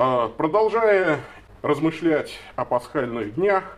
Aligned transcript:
А, 0.00 0.28
продолжая 0.28 1.18
размышлять 1.60 2.38
о 2.54 2.64
пасхальных 2.64 3.34
днях, 3.34 3.76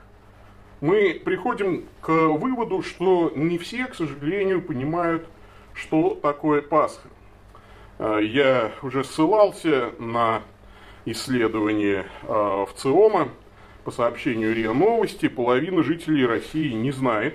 мы 0.82 1.14
приходим 1.14 1.86
к 2.02 2.10
выводу, 2.10 2.82
что 2.82 3.32
не 3.34 3.56
все, 3.56 3.86
к 3.86 3.94
сожалению, 3.94 4.60
понимают, 4.60 5.26
что 5.72 6.18
такое 6.20 6.60
Пасха. 6.60 7.08
А, 7.98 8.18
я 8.18 8.70
уже 8.82 9.02
ссылался 9.02 9.92
на 9.98 10.42
исследование 11.06 12.04
а, 12.24 12.66
в 12.66 12.74
ЦИОМа 12.74 13.30
по 13.84 13.90
сообщению 13.90 14.54
РИА 14.54 14.74
Новости. 14.74 15.26
Половина 15.26 15.82
жителей 15.82 16.26
России 16.26 16.72
не 16.72 16.90
знает, 16.90 17.34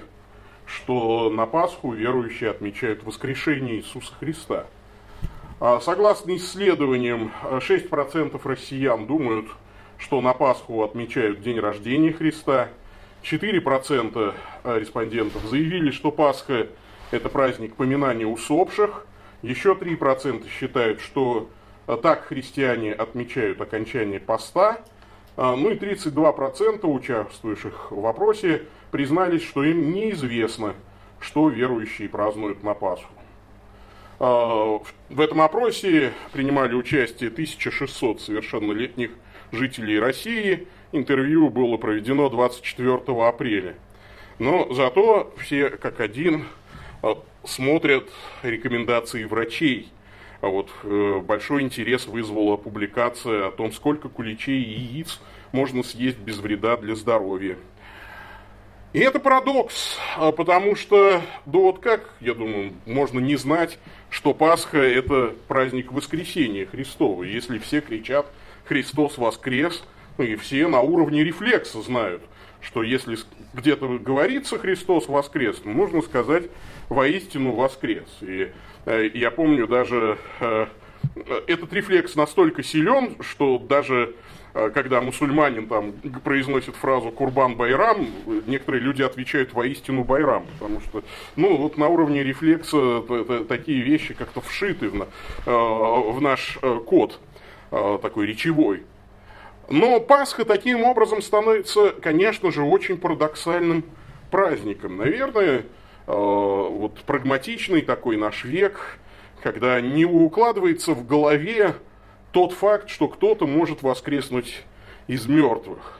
что 0.67 1.31
на 1.31 1.47
Пасху 1.47 1.91
верующие 1.91 2.51
отмечают 2.51 3.03
воскрешение 3.03 3.77
Иисуса 3.77 4.13
Христа. 4.19 4.67
А, 5.59 5.79
согласно 5.79 6.35
исследованиям, 6.35 7.31
6% 7.43 8.39
россиян 8.43 9.07
думают, 9.07 9.47
что 9.97 10.19
на 10.21 10.33
Пасху 10.33 10.83
отмечают 10.83 11.41
день 11.41 11.59
рождения 11.59 12.11
Христа. 12.11 12.69
4% 13.23 14.33
респондентов 14.63 15.43
заявили, 15.45 15.91
что 15.91 16.11
Пасха– 16.11 16.67
это 17.11 17.29
праздник 17.29 17.75
поминания 17.75 18.27
усопших. 18.27 19.07
Еще 19.41 19.73
3% 19.73 20.47
считают, 20.49 20.99
что 20.99 21.49
так 22.03 22.25
христиане 22.25 22.93
отмечают 22.93 23.61
окончание 23.61 24.19
поста. 24.19 24.81
Ну 25.37 25.69
и 25.69 25.75
32% 25.75 26.85
участвующих 26.85 27.91
в 27.91 28.01
вопросе 28.01 28.63
признались, 28.91 29.43
что 29.43 29.63
им 29.63 29.91
неизвестно, 29.91 30.75
что 31.19 31.49
верующие 31.49 32.09
празднуют 32.09 32.63
на 32.63 32.73
Пасху. 32.73 33.11
А, 34.19 34.79
в 35.09 35.21
этом 35.21 35.41
опросе 35.41 36.13
принимали 36.31 36.73
участие 36.73 37.29
1600 37.29 38.21
совершеннолетних 38.21 39.11
жителей 39.51 39.99
России. 39.99 40.67
Интервью 40.91 41.49
было 41.49 41.77
проведено 41.77 42.29
24 42.29 42.99
апреля. 43.27 43.75
Но 44.39 44.73
зато 44.73 45.33
все 45.37 45.69
как 45.69 45.99
один 45.99 46.45
а, 47.01 47.21
смотрят 47.43 48.09
рекомендации 48.43 49.25
врачей. 49.25 49.91
А 50.41 50.47
вот 50.47 50.69
э, 50.83 51.21
большой 51.25 51.63
интерес 51.63 52.05
вызвала 52.05 52.55
публикация 52.55 53.47
о 53.47 53.51
том, 53.51 53.71
сколько 53.71 54.09
куличей 54.09 54.61
и 54.61 54.79
яиц 54.79 55.19
можно 55.51 55.81
съесть 55.81 56.19
без 56.19 56.37
вреда 56.37 56.77
для 56.77 56.95
здоровья. 56.95 57.57
И 58.93 58.99
это 58.99 59.19
парадокс, 59.19 59.97
а, 60.15 60.31
потому 60.31 60.75
что, 60.75 61.21
да 61.45 61.59
вот 61.59 61.79
как, 61.79 62.13
я 62.21 62.33
думаю, 62.33 62.73
можно 62.85 63.19
не 63.19 63.35
знать, 63.35 63.77
что 64.09 64.33
Пасха– 64.33 64.77
это 64.79 65.33
праздник 65.47 65.91
воскресения 65.91 66.65
Христова. 66.65 67.23
Если 67.23 67.57
все 67.57 67.81
кричат 67.81 68.25
«Христос 68.65 69.17
воскрес», 69.17 69.83
ну 70.17 70.23
и 70.23 70.35
все 70.35 70.67
на 70.67 70.81
уровне 70.81 71.23
рефлекса 71.23 71.81
знают, 71.81 72.21
что 72.61 72.83
если 72.83 73.17
где-то 73.53 73.87
говорится 73.99 74.57
«Христос 74.57 75.07
воскрес», 75.07 75.63
можно 75.65 76.01
сказать 76.01 76.45
«воистину 76.89 77.51
воскрес». 77.51 78.07
И 78.21 78.51
э, 78.85 79.09
я 79.13 79.31
помню 79.31 79.67
даже, 79.67 80.17
э, 80.39 80.67
этот 81.47 81.73
рефлекс 81.73 82.15
настолько 82.15 82.63
силен, 82.63 83.15
что 83.21 83.57
даже 83.57 84.15
а, 84.53 84.69
когда 84.69 85.01
мусульманин 85.01 85.67
там 85.67 85.93
произносит 86.23 86.75
фразу 86.75 87.11
«Курбан 87.11 87.55
Байрам», 87.55 88.07
некоторые 88.47 88.81
люди 88.81 89.01
отвечают 89.01 89.53
«воистину 89.53 90.03
Байрам», 90.03 90.45
потому 90.59 90.79
что, 90.81 91.03
ну, 91.35 91.57
вот 91.57 91.77
на 91.77 91.87
уровне 91.87 92.23
рефлекса 92.23 93.01
такие 93.49 93.81
вещи 93.81 94.13
как-то 94.13 94.39
вшиты 94.41 94.89
в, 94.89 95.07
а, 95.45 96.11
в 96.11 96.21
наш 96.21 96.57
код, 96.85 97.19
такой 97.69 98.27
речевой. 98.27 98.83
Но 99.69 99.99
Пасха 99.99 100.45
таким 100.45 100.83
образом 100.83 101.21
становится, 101.21 101.89
конечно 101.89 102.51
же, 102.51 102.61
очень 102.61 102.97
парадоксальным 102.97 103.83
праздником. 104.31 104.97
Наверное, 104.97 105.65
вот 106.05 106.99
прагматичный 107.01 107.81
такой 107.81 108.15
наш 108.15 108.45
век, 108.45 108.99
когда 109.45 109.79
не 109.79 110.05
укладывается 110.05 110.93
в 110.93 111.05
голове 111.05 111.75
тот 112.31 112.51
факт, 112.51 112.89
что 112.89 113.07
кто-то 113.07 113.45
может 113.45 113.83
воскреснуть 113.83 114.63
из 115.05 115.27
мертвых. 115.27 115.99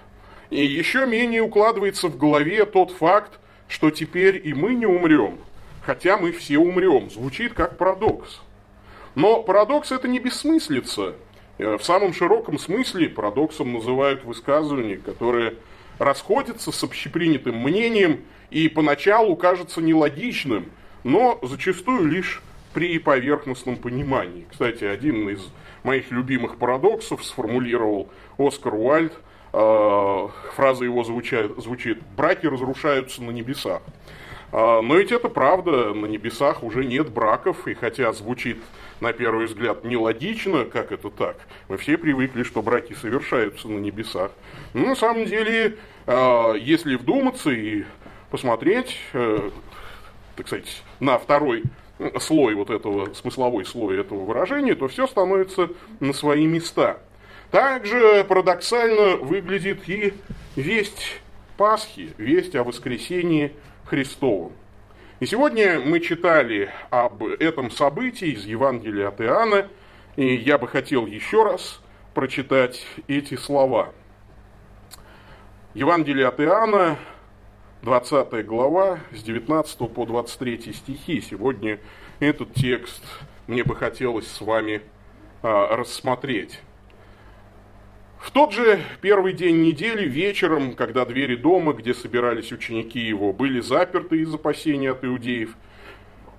И 0.49 0.65
еще 0.65 1.05
менее 1.05 1.43
укладывается 1.43 2.07
в 2.07 2.17
голове 2.17 2.65
тот 2.65 2.89
факт, 2.89 3.39
что 3.67 3.91
теперь 3.91 4.41
и 4.43 4.55
мы 4.55 4.73
не 4.73 4.87
умрем, 4.87 5.37
хотя 5.83 6.17
мы 6.17 6.31
все 6.31 6.57
умрем. 6.57 7.11
Звучит 7.11 7.53
как 7.53 7.77
парадокс. 7.77 8.41
Но 9.13 9.43
парадокс 9.43 9.91
это 9.91 10.07
не 10.07 10.17
бессмыслица. 10.17 11.13
Э, 11.59 11.77
в 11.77 11.83
самом 11.83 12.15
широком 12.15 12.57
смысле 12.57 13.09
парадоксом 13.09 13.73
называют 13.73 14.23
высказывания, 14.23 14.97
которые 14.97 15.53
расходятся 15.99 16.71
с 16.71 16.83
общепринятым 16.83 17.61
мнением 17.61 18.21
и 18.49 18.69
поначалу 18.69 19.35
кажется 19.35 19.81
нелогичным, 19.81 20.71
но 21.03 21.37
зачастую 21.43 22.05
лишь 22.05 22.41
при 22.75 22.99
поверхностном 22.99 23.77
понимании. 23.77 24.45
Кстати, 24.51 24.83
один 24.83 25.29
из 25.29 25.39
моих 25.83 26.11
любимых 26.11 26.57
парадоксов 26.57 27.23
сформулировал 27.23 28.09
Оскар 28.37 28.75
Уальд. 28.75 29.13
А, 29.53 30.29
фраза 30.53 30.83
его 30.83 31.05
звучит, 31.05 31.53
звучит 31.55 32.03
«браки 32.17 32.45
разрушаются 32.45 33.23
на 33.23 33.31
небесах». 33.31 33.81
А, 34.51 34.81
но 34.81 34.97
ведь 34.97 35.13
это 35.13 35.29
правда, 35.29 35.93
на 35.93 36.05
небесах 36.05 36.63
уже 36.63 36.83
нет 36.83 37.09
браков, 37.09 37.65
и 37.65 37.75
хотя 37.75 38.11
звучит 38.11 38.57
на 38.99 39.13
первый 39.13 39.45
взгляд 39.45 39.85
нелогично, 39.85 40.65
как 40.65 40.91
это 40.91 41.09
так, 41.09 41.37
мы 41.69 41.77
все 41.77 41.97
привыкли, 41.97 42.43
что 42.43 42.61
браки 42.61 42.93
совершаются 42.93 43.69
на 43.69 43.79
небесах. 43.79 44.31
Но 44.73 44.87
на 44.87 44.95
самом 44.95 45.23
деле, 45.23 45.77
а, 46.07 46.51
если 46.55 46.95
вдуматься 46.95 47.51
и 47.51 47.85
посмотреть, 48.29 48.97
э, 49.13 49.49
так 50.35 50.47
сказать, 50.47 50.83
на 50.99 51.17
второй 51.17 51.63
слой 52.19 52.55
вот 52.55 52.69
этого, 52.69 53.13
смысловой 53.13 53.65
слой 53.65 53.99
этого 53.99 54.23
выражения, 54.25 54.75
то 54.75 54.87
все 54.87 55.07
становится 55.07 55.69
на 55.99 56.13
свои 56.13 56.45
места. 56.45 56.99
Также 57.51 58.25
парадоксально 58.27 59.17
выглядит 59.17 59.87
и 59.87 60.13
весть 60.55 61.21
Пасхи, 61.57 62.13
весть 62.17 62.55
о 62.55 62.63
воскресении 62.63 63.53
Христовом. 63.85 64.51
И 65.21 65.25
сегодня 65.25 65.79
мы 65.79 66.01
читали 66.01 66.69
об 66.89 67.23
этом 67.23 67.71
событии 67.71 68.33
из 68.33 68.45
Евангелия 68.45 69.07
от 69.07 69.21
Иоанна, 69.21 69.69
и 70.17 70.35
я 70.35 70.57
бы 70.57 70.67
хотел 70.67 71.05
еще 71.05 71.43
раз 71.43 71.79
прочитать 72.13 72.85
эти 73.07 73.35
слова. 73.35 73.93
Евангелие 75.73 76.27
от 76.27 76.41
Иоанна, 76.41 76.97
20 77.85 78.47
глава, 78.47 78.99
с 79.11 79.21
19 79.21 79.77
по 79.93 80.07
23 80.07 80.73
стихи. 80.73 81.21
Сегодня 81.21 81.79
этот 82.19 82.51
текст 82.55 83.03
мне 83.45 83.63
бы 83.63 83.75
хотелось 83.75 84.25
с 84.25 84.41
вами 84.41 84.81
а, 85.43 85.77
рассмотреть. 85.77 86.61
В 88.17 88.31
тот 88.31 88.53
же 88.53 88.81
первый 89.01 89.33
день 89.33 89.61
недели 89.61 90.09
вечером, 90.09 90.73
когда 90.73 91.05
двери 91.05 91.35
дома, 91.35 91.73
где 91.73 91.93
собирались 91.93 92.51
ученики 92.51 92.99
его, 92.99 93.31
были 93.31 93.59
заперты 93.59 94.17
из 94.17 94.33
опасения 94.33 94.89
от 94.89 95.05
иудеев, 95.05 95.55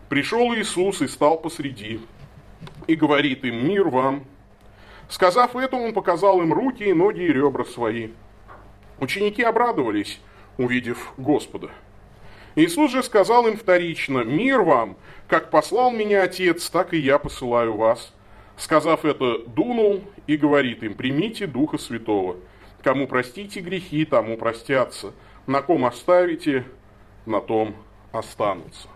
пришел 0.08 0.52
Иисус 0.52 1.00
и 1.00 1.06
стал 1.06 1.38
посреди, 1.38 2.00
и 2.88 2.96
говорит 2.96 3.44
им, 3.44 3.68
мир 3.68 3.88
вам. 3.88 4.24
Сказав 5.08 5.54
это, 5.54 5.76
он 5.76 5.94
показал 5.94 6.42
им 6.42 6.52
руки 6.52 6.82
и 6.82 6.92
ноги 6.92 7.20
и 7.20 7.32
ребра 7.32 7.64
свои. 7.64 8.08
Ученики 8.98 9.44
обрадовались, 9.44 10.20
увидев 10.58 11.12
Господа. 11.16 11.70
Иисус 12.54 12.90
же 12.90 13.02
сказал 13.02 13.46
им 13.46 13.56
вторично, 13.56 14.24
«Мир 14.24 14.62
вам! 14.62 14.96
Как 15.28 15.50
послал 15.50 15.90
меня 15.90 16.22
Отец, 16.22 16.70
так 16.70 16.94
и 16.94 16.98
я 16.98 17.18
посылаю 17.18 17.76
вас». 17.76 18.12
Сказав 18.56 19.04
это, 19.04 19.40
дунул 19.46 20.02
и 20.26 20.38
говорит 20.38 20.82
им, 20.82 20.94
«Примите 20.94 21.46
Духа 21.46 21.76
Святого. 21.76 22.36
Кому 22.82 23.06
простите 23.06 23.60
грехи, 23.60 24.06
тому 24.06 24.38
простятся. 24.38 25.12
На 25.46 25.60
ком 25.60 25.84
оставите, 25.84 26.64
на 27.26 27.42
том 27.42 27.76
останутся». 28.12 28.88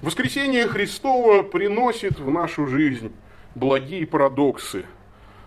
Воскресение 0.00 0.66
Христова 0.66 1.44
приносит 1.44 2.18
в 2.18 2.28
нашу 2.28 2.66
жизнь 2.66 3.12
благие 3.54 4.04
парадоксы. 4.04 4.84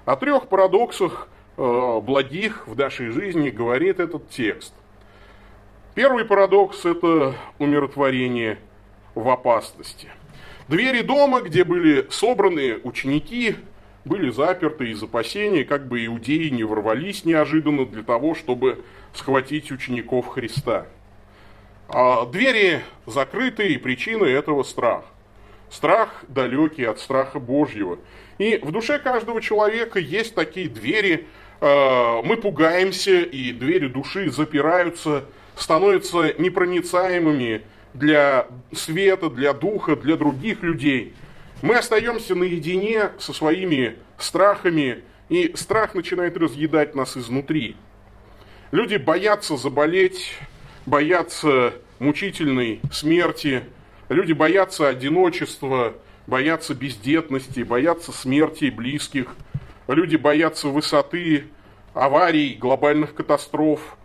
О 0.06 0.16
трех 0.16 0.48
парадоксах 0.48 1.28
э, 1.58 2.00
благих 2.02 2.66
в 2.68 2.78
нашей 2.78 3.10
жизни 3.10 3.50
говорит 3.50 4.00
этот 4.00 4.30
текст– 4.30 4.74
Первый 5.96 6.26
парадокс– 6.26 6.84
это 6.86 7.36
умиротворение 7.58 8.58
в 9.16 9.30
опасности. 9.30 10.10
Двери 10.68 11.02
дома, 11.02 11.40
где 11.40 11.64
были 11.64 12.06
собраны 12.10 12.82
ученики, 12.84 13.56
были 14.04 14.30
заперты 14.30 14.92
из 14.92 15.02
опасения, 15.02 15.64
как 15.64 15.88
бы 15.88 16.06
иудеи 16.06 16.50
не 16.50 16.66
ворвались 16.66 17.24
неожиданно 17.24 17.86
для 17.86 18.04
того, 18.04 18.36
чтобы 18.36 18.84
схватить 19.14 19.72
учеников 19.72 20.28
Христа. 20.28 20.86
А 21.88 22.26
двери 22.26 22.82
закрыты, 23.06 23.70
и 23.70 23.78
причина 23.78 24.26
этого 24.26 24.64
страх. 24.64 25.06
Страх 25.70 26.26
далекий 26.28 26.84
от 26.84 27.00
страха 27.00 27.40
Божьего. 27.40 28.00
И 28.38 28.60
в 28.62 28.74
душе 28.74 29.00
каждого 29.00 29.42
человека 29.42 30.00
есть 30.00 30.36
такие 30.36 30.68
двери, 30.68 31.26
э, 31.62 32.22
мы 32.22 32.36
пугаемся, 32.36 33.22
и 33.22 33.54
двери 33.54 33.88
души 33.88 34.30
запираются, 34.30 35.24
становятся 35.58 36.34
непроницаемыми 36.38 37.62
для 37.94 38.48
света, 38.74 39.30
для 39.30 39.54
духа, 39.54 39.96
для 39.96 40.18
других 40.18 40.64
людей. 40.64 41.14
Мы 41.62 41.76
остаемся 41.76 42.36
наедине 42.36 43.12
со 43.18 43.34
своими 43.34 43.96
страхами, 44.18 45.04
и 45.30 45.54
страх 45.56 45.96
начинает 45.96 46.38
разъедать 46.38 46.96
нас 46.96 47.18
изнутри. 47.18 47.76
Люди 48.72 48.98
боятся 48.98 49.58
заболеть, 49.58 50.38
боятся 50.86 51.74
мучительной 52.00 52.82
смерти, 52.92 53.64
люди 54.10 54.34
боятся 54.34 54.90
одиночества, 54.90 55.94
боятся 56.28 56.74
бездетности, 56.74 57.62
боятся 57.62 58.12
смерти 58.12 58.66
близких, 58.70 59.28
люди 59.88 60.18
боятся 60.18 60.68
высоты, 60.68 61.46
аварий, 61.94 62.56
глобальных 62.56 63.16
катастроф, 63.16 63.98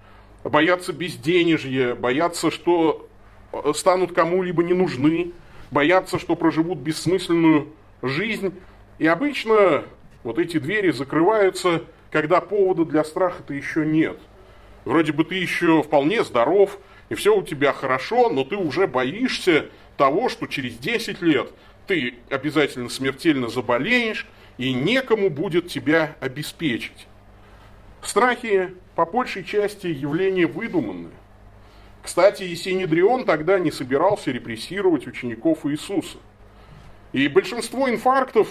боятся 0.45 0.93
безденежья, 0.93 1.95
боятся, 1.95 2.51
что 2.51 3.09
э, 3.53 3.73
станут 3.75 4.13
кому-либо 4.13 4.63
не 4.63 4.75
нужны, 4.75 5.33
боятся, 5.71 6.19
что 6.19 6.37
проживут 6.37 6.79
бессмысленную 6.79 7.69
жизнь. 8.03 8.55
И 8.99 9.07
обычно 9.07 9.85
вот 10.23 10.39
эти 10.39 10.59
двери 10.59 10.91
закрываются, 10.91 11.85
когда 12.11 12.41
повода 12.41 12.85
для 12.85 13.05
страха-то 13.05 13.55
еще 13.55 13.87
нет– 13.87 14.19
Вроде 14.85 15.13
бы 15.13 15.25
ты 15.25 15.35
еще 15.35 15.83
вполне 15.83 16.25
здоров, 16.25 16.79
и 17.09 17.15
все 17.15 17.37
у 17.37 17.43
тебя 17.43 17.73
хорошо, 17.73 18.29
но 18.31 18.45
ты 18.45 18.57
уже 18.57 18.87
боишься 18.87 19.67
того, 19.97 20.29
что 20.29 20.47
через 20.47 20.77
10 20.79 21.21
лет 21.23 21.51
ты 21.87 22.15
обязательно 22.31 22.89
смертельно 22.89 23.49
заболеешь, 23.49 24.27
и 24.59 24.73
некому 24.73 25.31
будет 25.31 25.69
тебя 25.69 26.17
обеспечить. 26.21 27.07
Страхи 28.03 28.75
по 28.95 29.05
большей 29.05 29.45
части 29.45 29.87
явления 29.87 30.47
выдуманные. 30.47 31.13
Кстати, 32.03 32.43
Есенидрион 32.45 33.25
тогда 33.25 33.59
не 33.59 33.71
собирался 33.71 34.31
репрессировать 34.31 35.07
учеников 35.07 35.67
Иисуса. 35.67 36.19
И 37.13 37.29
большинство 37.29 37.91
инфарктов 37.91 38.49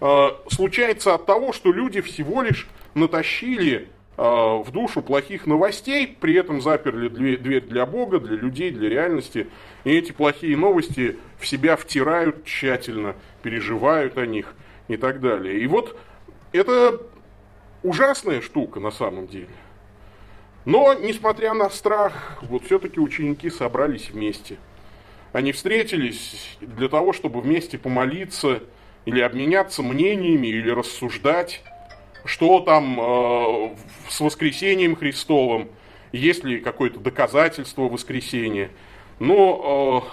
э, 0.00 0.28
случается 0.50 1.14
от 1.14 1.26
того, 1.26 1.52
что 1.52 1.72
люди 1.72 2.00
всего 2.00 2.42
лишь 2.42 2.68
натащили 2.94 3.90
Э, 4.18 4.62
в 4.64 4.70
душу 4.72 5.02
плохих 5.02 5.46
новостей, 5.46 6.16
при 6.18 6.34
этом 6.34 6.62
заперли 6.62 7.08
дверь 7.08 7.60
для 7.60 7.84
Бога, 7.84 8.18
для 8.18 8.36
людей, 8.36 8.70
для 8.70 8.88
реальности. 8.88 9.46
И 9.84 9.90
эти 9.90 10.12
плохие 10.12 10.56
новости 10.56 11.18
в 11.38 11.46
себя 11.46 11.76
втирают 11.76 12.44
тщательно, 12.44 13.14
переживают 13.42 14.16
о 14.16 14.24
них 14.24 14.54
и 14.88 14.96
так 14.96 15.20
далее. 15.20 15.60
И 15.60 15.66
вот 15.66 15.98
это 16.52 17.02
ужасная 17.82 18.40
штука 18.40 18.80
на 18.80 18.90
самом 18.90 19.26
деле. 19.26 19.48
Но, 20.64 20.94
несмотря 20.94 21.54
на 21.54 21.70
страх, 21.70 22.38
вот 22.42 22.64
все-таки 22.64 22.98
ученики 22.98 23.50
собрались 23.50 24.10
вместе. 24.10 24.56
Они 25.32 25.52
встретились 25.52 26.56
для 26.60 26.88
того, 26.88 27.12
чтобы 27.12 27.40
вместе 27.40 27.78
помолиться 27.78 28.62
или 29.04 29.20
обменяться 29.20 29.82
мнениями, 29.82 30.48
или 30.48 30.70
рассуждать 30.70 31.62
что 32.26 32.60
там 32.60 32.98
э, 33.00 33.70
с 34.08 34.20
воскресением 34.20 34.96
Христовым, 34.96 35.68
есть 36.12 36.44
ли 36.44 36.60
какое-то 36.60 37.00
доказательство 37.00 37.82
воскресения. 37.82 38.70
Но 39.18 40.04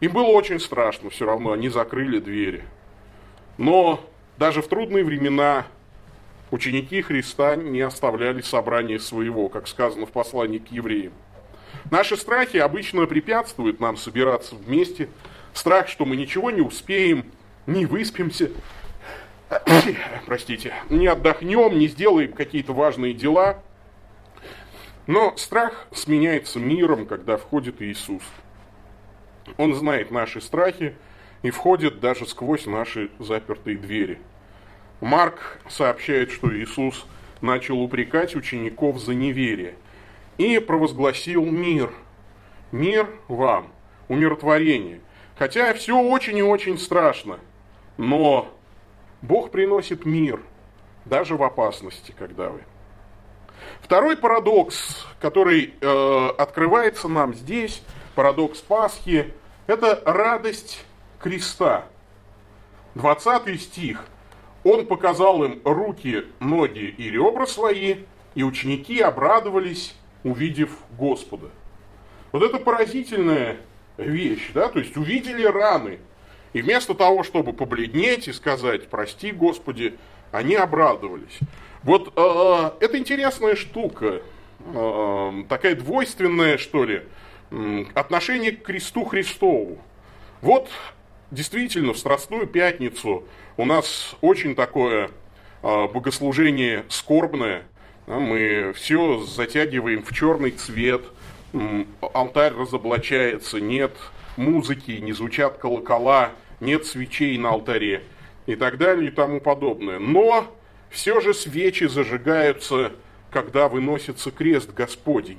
э, 0.00 0.04
им 0.04 0.12
было 0.12 0.28
очень 0.28 0.60
страшно 0.60 1.10
все 1.10 1.26
равно, 1.26 1.52
они 1.52 1.68
закрыли 1.68 2.20
двери. 2.20 2.64
Но 3.58 4.00
даже 4.38 4.62
в 4.62 4.68
трудные 4.68 5.04
времена 5.04 5.66
ученики 6.50 7.02
Христа 7.02 7.56
не 7.56 7.80
оставляли 7.80 8.40
собрания 8.40 8.98
своего, 8.98 9.48
как 9.48 9.68
сказано 9.68 10.06
в 10.06 10.12
послании 10.12 10.58
к 10.58 10.68
евреям. 10.68 11.12
Наши 11.90 12.16
страхи 12.16 12.58
обычно 12.58 13.06
препятствуют 13.06 13.80
нам 13.80 13.96
собираться 13.96 14.54
вместе. 14.54 15.08
Страх, 15.52 15.88
что 15.88 16.04
мы 16.04 16.16
ничего 16.16 16.50
не 16.50 16.60
успеем, 16.60 17.24
не 17.66 17.86
выспимся, 17.86 18.50
простите, 20.26 20.72
не 20.88 21.06
отдохнем, 21.06 21.78
не 21.78 21.88
сделаем 21.88 22.32
какие-то 22.32 22.72
важные 22.72 23.14
дела. 23.14 23.62
Но 25.06 25.36
страх 25.36 25.88
сменяется 25.92 26.60
миром, 26.60 27.06
когда 27.06 27.36
входит 27.36 27.82
Иисус. 27.82 28.22
Он 29.56 29.74
знает 29.74 30.10
наши 30.10 30.40
страхи 30.40 30.94
и 31.42 31.50
входит 31.50 32.00
даже 32.00 32.26
сквозь 32.26 32.66
наши 32.66 33.10
запертые 33.18 33.76
двери. 33.76 34.20
Марк 35.00 35.58
сообщает, 35.68 36.30
что 36.30 36.54
Иисус 36.54 37.06
начал 37.40 37.80
упрекать 37.80 38.36
учеников 38.36 38.98
за 38.98 39.14
неверие 39.14 39.74
и 40.38 40.58
провозгласил 40.58 41.44
мир. 41.44 41.90
Мир 42.72 43.08
вам, 43.28 43.72
умиротворение. 44.08 45.00
Хотя 45.36 45.72
все 45.74 45.98
очень 45.98 46.36
и 46.36 46.42
очень 46.42 46.78
страшно, 46.78 47.40
но 47.96 48.54
Бог 49.22 49.50
приносит 49.50 50.04
мир, 50.04 50.40
даже 51.04 51.36
в 51.36 51.42
опасности, 51.42 52.14
когда 52.16 52.50
вы. 52.50 52.60
Второй 53.80 54.16
парадокс, 54.16 55.06
который 55.18 55.74
э, 55.80 56.28
открывается 56.38 57.08
нам 57.08 57.34
здесь, 57.34 57.82
парадокс 58.14 58.60
Пасхи, 58.60 59.32
это 59.66 60.02
радость 60.04 60.84
креста. 61.20 61.86
20 62.94 63.60
стих. 63.60 64.04
Он 64.64 64.86
показал 64.86 65.42
им 65.44 65.60
руки, 65.64 66.24
ноги 66.38 66.94
и 66.96 67.10
ребра 67.10 67.46
свои, 67.46 67.96
и 68.34 68.42
ученики 68.42 69.00
обрадовались, 69.00 69.94
увидев 70.22 70.70
Господа. 70.98 71.50
Вот 72.32 72.42
это 72.42 72.58
поразительная 72.58 73.56
вещь, 73.96 74.50
да, 74.54 74.68
то 74.68 74.78
есть 74.78 74.96
увидели 74.96 75.44
раны, 75.44 75.98
и 76.52 76.62
вместо 76.62 76.94
того, 76.94 77.22
чтобы 77.22 77.52
побледнеть 77.52 78.28
и 78.28 78.32
сказать 78.32 78.88
«прости, 78.88 79.32
Господи», 79.32 79.94
они 80.32 80.54
обрадовались. 80.54 81.38
Вот 81.82 82.12
э, 82.16 82.20
э 82.20 82.70
это 82.84 82.98
интересная 82.98 83.56
штука, 83.56 84.22
э, 84.60 85.44
такая 85.48 85.74
двойственная, 85.74 86.58
что 86.58 86.84
ли, 86.84 87.02
отношение 87.94 88.52
к 88.52 88.62
кресту 88.62 89.04
Христову. 89.04 89.78
Вот 90.40 90.68
действительно 91.30 91.92
в 91.92 91.98
Страстную 91.98 92.46
Пятницу 92.46 93.24
у 93.56 93.64
нас 93.64 94.16
очень 94.20 94.54
такое 94.54 95.10
э, 95.62 95.86
богослужение 95.88 96.84
скорбное, 96.88 97.64
мы 98.06 98.72
все 98.74 99.20
затягиваем 99.20 100.02
в 100.02 100.12
черный 100.12 100.50
цвет, 100.50 101.02
алтарь 102.00 102.54
разоблачается, 102.54 103.60
нет 103.60 103.92
музыки, 104.36 104.92
не 104.92 105.12
звучат 105.12 105.58
колокола, 105.58 106.32
нет 106.60 106.86
свечей 106.86 107.38
на 107.38 107.50
алтаре 107.50 108.02
и 108.46 108.56
так 108.56 108.78
далее 108.78 109.10
и 109.10 109.14
тому 109.14 109.40
подобное. 109.40 109.98
Но 109.98 110.52
все 110.88 111.20
же 111.20 111.34
свечи 111.34 111.84
зажигаются, 111.84 112.92
когда 113.30 113.68
выносится 113.68 114.32
крест 114.32 114.72
Господень. 114.72 115.38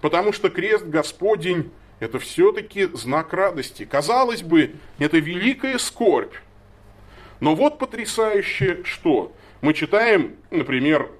Потому 0.00 0.32
что 0.32 0.50
крест 0.50 0.86
Господень– 0.86 1.70
это 2.02 2.18
все-таки 2.18 2.84
знак 2.94 3.32
радости. 3.32 3.84
Казалось 3.84 4.42
бы, 4.42 4.74
это 4.98 5.18
великая 5.18 5.78
скорбь. 5.78 6.34
Но 7.40 7.54
вот 7.54 7.78
потрясающее 7.78 8.84
что? 8.84 9.32
Мы 9.60 9.74
читаем, 9.74 10.36
например, 10.50 11.10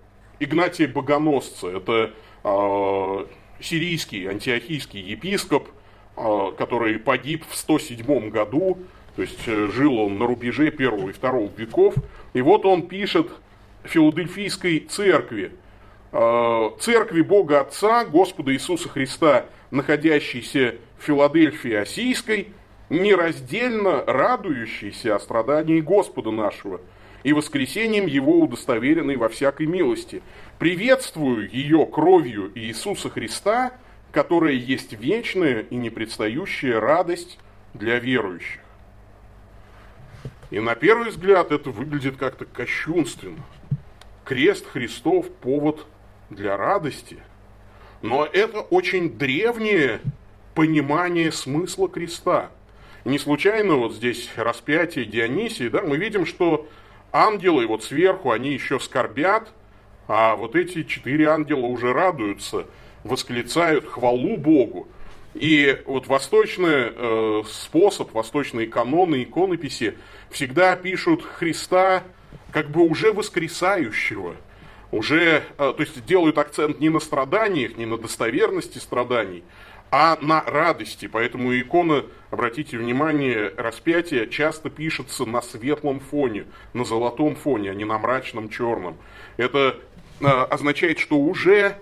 Игнатия 0.40 0.88
Богоносца. 0.88 1.68
Это 1.68 2.12
э, 2.44 3.26
сирийский, 3.60 4.26
антиохийский 4.26 5.00
епископ– 5.00 5.68
а, 6.14 6.52
который 6.52 6.98
погиб 6.98 7.42
в 7.48 7.56
107 7.56 8.28
году, 8.28 8.76
то 9.16 9.22
есть 9.22 9.40
э, 9.46 9.68
жил 9.72 9.98
он 9.98 10.18
на 10.18 10.26
рубеже 10.26 10.70
первого 10.70 11.08
и 11.08 11.12
второго 11.12 11.50
веков. 11.56 11.94
И 12.34 12.42
вот 12.42 12.66
он 12.66 12.86
пишет 12.86 13.30
Филадельфийской 13.84 14.80
церкви, 14.80 15.52
церкви 16.12 17.23
Бога 17.23 17.61
Отца, 17.61 18.04
Господа 18.04 18.52
Иисуса 18.52 18.88
Христа, 18.88 19.47
находящейся 19.71 20.76
в 20.99 21.04
Филадельфии 21.04 21.75
Осийской, 21.75 22.49
нераздельно 22.90 24.04
радующейся 24.07 25.16
о 25.16 25.21
страдании 25.21 25.81
Господа 25.81 26.31
нашего 26.31 26.81
и 27.23 27.33
воскресением 27.33 28.07
Его 28.07 28.40
удостоверенной 28.40 29.16
во 29.16 29.28
всякой 29.28 29.66
милости. 29.66 30.23
Приветствую 30.59 31.50
ее 31.50 31.87
кровью 31.87 32.52
Иисуса 32.54 33.09
Христа– 33.11 33.73
которая 34.12 34.52
есть 34.52 34.92
вечная 34.92 35.61
и 35.62 35.75
непредстающая 35.75 36.78
радость 36.78 37.38
для 37.75 37.99
верующих. 37.99 38.61
И 40.50 40.61
на 40.61 40.75
первый 40.75 41.09
взгляд 41.09 41.50
это 41.50 41.71
выглядит 41.71 42.19
как-то 42.19 42.45
кощунственно. 42.45 43.42
Крест 44.25 44.66
Христов– 44.66 45.31
повод 45.40 45.87
для 46.34 46.56
радости. 46.56 47.18
Но 48.02 48.24
это 48.24 48.60
очень 48.60 49.16
древнее 49.16 50.00
понимание 50.54 51.32
смысла 51.32 51.88
креста. 51.88 52.50
не 53.04 53.18
случайно 53.18 53.76
вот 53.76 53.94
здесь 53.94 54.30
распятие 54.36 55.04
Дионисии, 55.04 55.68
да, 55.68 55.82
мы 55.82 55.96
видим, 55.96 56.26
что 56.26 56.68
ангелы 57.12 57.66
вот 57.66 57.84
сверху, 57.84 58.30
они 58.30 58.52
еще 58.52 58.78
скорбят, 58.78 59.52
а 60.08 60.36
вот 60.36 60.56
эти 60.56 60.82
четыре 60.82 61.28
ангела 61.28 61.66
уже 61.66 61.92
радуются, 61.92 62.66
восклицают 63.04 63.86
хвалу 63.86 64.36
Богу. 64.36 64.88
И 65.34 65.80
вот 65.86 66.08
восточный 66.08 66.92
э, 66.94 67.42
способ, 67.48 68.12
восточные 68.12 68.66
каноны, 68.66 69.22
иконописи 69.22 69.96
всегда 70.30 70.76
пишут 70.76 71.22
Христа 71.22 72.02
как 72.52 72.70
бы 72.70 72.82
уже 72.82 73.12
воскресающего, 73.12 74.36
уже, 74.92 75.42
э, 75.42 75.42
то 75.56 75.76
есть 75.78 76.04
делают 76.04 76.38
акцент 76.38 76.78
не 76.78 76.88
на 76.88 77.00
страданиях, 77.00 77.76
не 77.76 77.87
на 77.87 77.99
достоверности 77.99 78.78
страданий, 78.78 79.42
а 79.90 80.16
на 80.20 80.42
радости. 80.42 81.08
Поэтому 81.08 81.58
икона, 81.58 82.04
обратите 82.30 82.78
внимание, 82.78 83.52
распятие 83.56 84.28
часто 84.28 84.70
пишется 84.70 85.25
на 85.25 85.42
светлом 85.42 85.99
фоне, 85.99 86.44
на 86.72 86.84
золотом 86.84 87.34
фоне, 87.34 87.72
а 87.72 87.75
не 87.75 87.84
на 87.84 87.99
мрачном 87.99 88.49
черном. 88.49 88.96
Это 89.37 89.76
э, 90.20 90.26
означает, 90.26 91.00
что 91.00 91.16
уже 91.16 91.76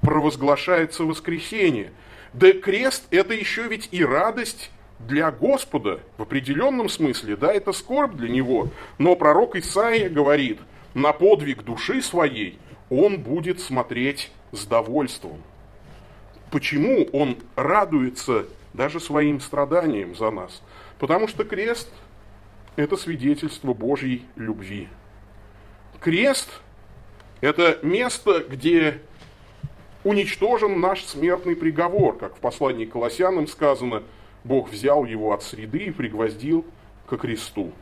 провозглашается 0.00 1.02
воскресение– 1.02 1.90
да 2.32 2.52
крест 2.52 3.04
это 3.10 3.34
еще 3.34 3.68
ведь 3.68 3.88
и 3.90 4.04
радость 4.04 4.70
для 4.98 5.30
Господа 5.30 6.00
в 6.16 6.22
определенном 6.22 6.88
смысле, 6.88 7.36
да, 7.36 7.52
это 7.52 7.72
скорбь 7.72 8.14
для 8.14 8.28
него. 8.28 8.68
Но 8.98 9.16
пророк 9.16 9.56
Исаия 9.56 10.08
говорит, 10.08 10.60
на 10.94 11.12
подвиг 11.12 11.62
души 11.62 12.02
своей 12.02 12.58
он 12.90 13.20
будет 13.20 13.60
смотреть 13.60 14.30
с 14.52 14.66
довольством. 14.66 15.42
Почему 16.50 17.08
он 17.12 17.38
радуется 17.56 18.46
даже 18.74 19.00
своим 19.00 19.40
страданием 19.40 20.14
за 20.14 20.30
нас? 20.30 20.62
Потому 20.98 21.26
что 21.26 21.44
крест– 21.44 21.88
это 22.76 22.96
свидетельство 22.96 23.72
Божьей 23.72 24.26
любви. 24.36 24.88
Крест– 26.00 26.50
это 27.40 27.78
место, 27.82 28.44
где 28.46 29.00
уничтожен 30.04 30.80
наш 30.80 31.04
смертный 31.04 31.56
приговор, 31.56 32.18
как 32.18 32.36
в 32.36 32.40
послании 32.40 32.84
к 32.84 32.92
Колоссянам 32.92 33.46
сказано, 33.46 34.02
Бог 34.44 34.70
взял 34.70 35.04
его 35.04 35.32
от 35.32 35.42
среды 35.42 35.84
и 35.84 35.90
пригвоздил 35.90 36.66
ко 37.06 37.16
кресту. 37.16 37.72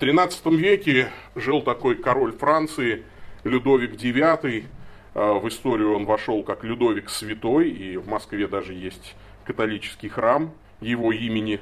В 0.00 0.02
XIII 0.02 0.56
веке 0.56 1.10
жил 1.34 1.60
такой 1.60 1.94
король 1.94 2.32
Франции 2.32 3.02
Людовик 3.44 3.96
IX. 3.96 4.64
А, 5.12 5.34
в 5.34 5.46
историю 5.46 5.94
он 5.94 6.06
вошел 6.06 6.42
как 6.42 6.64
Людовик 6.64 7.10
Святой, 7.10 7.68
и 7.68 7.98
в 7.98 8.08
Москве 8.08 8.46
даже 8.46 8.72
есть 8.72 9.14
католический 9.44 10.08
храм 10.08 10.54
его 10.80 11.12
имени. 11.12 11.60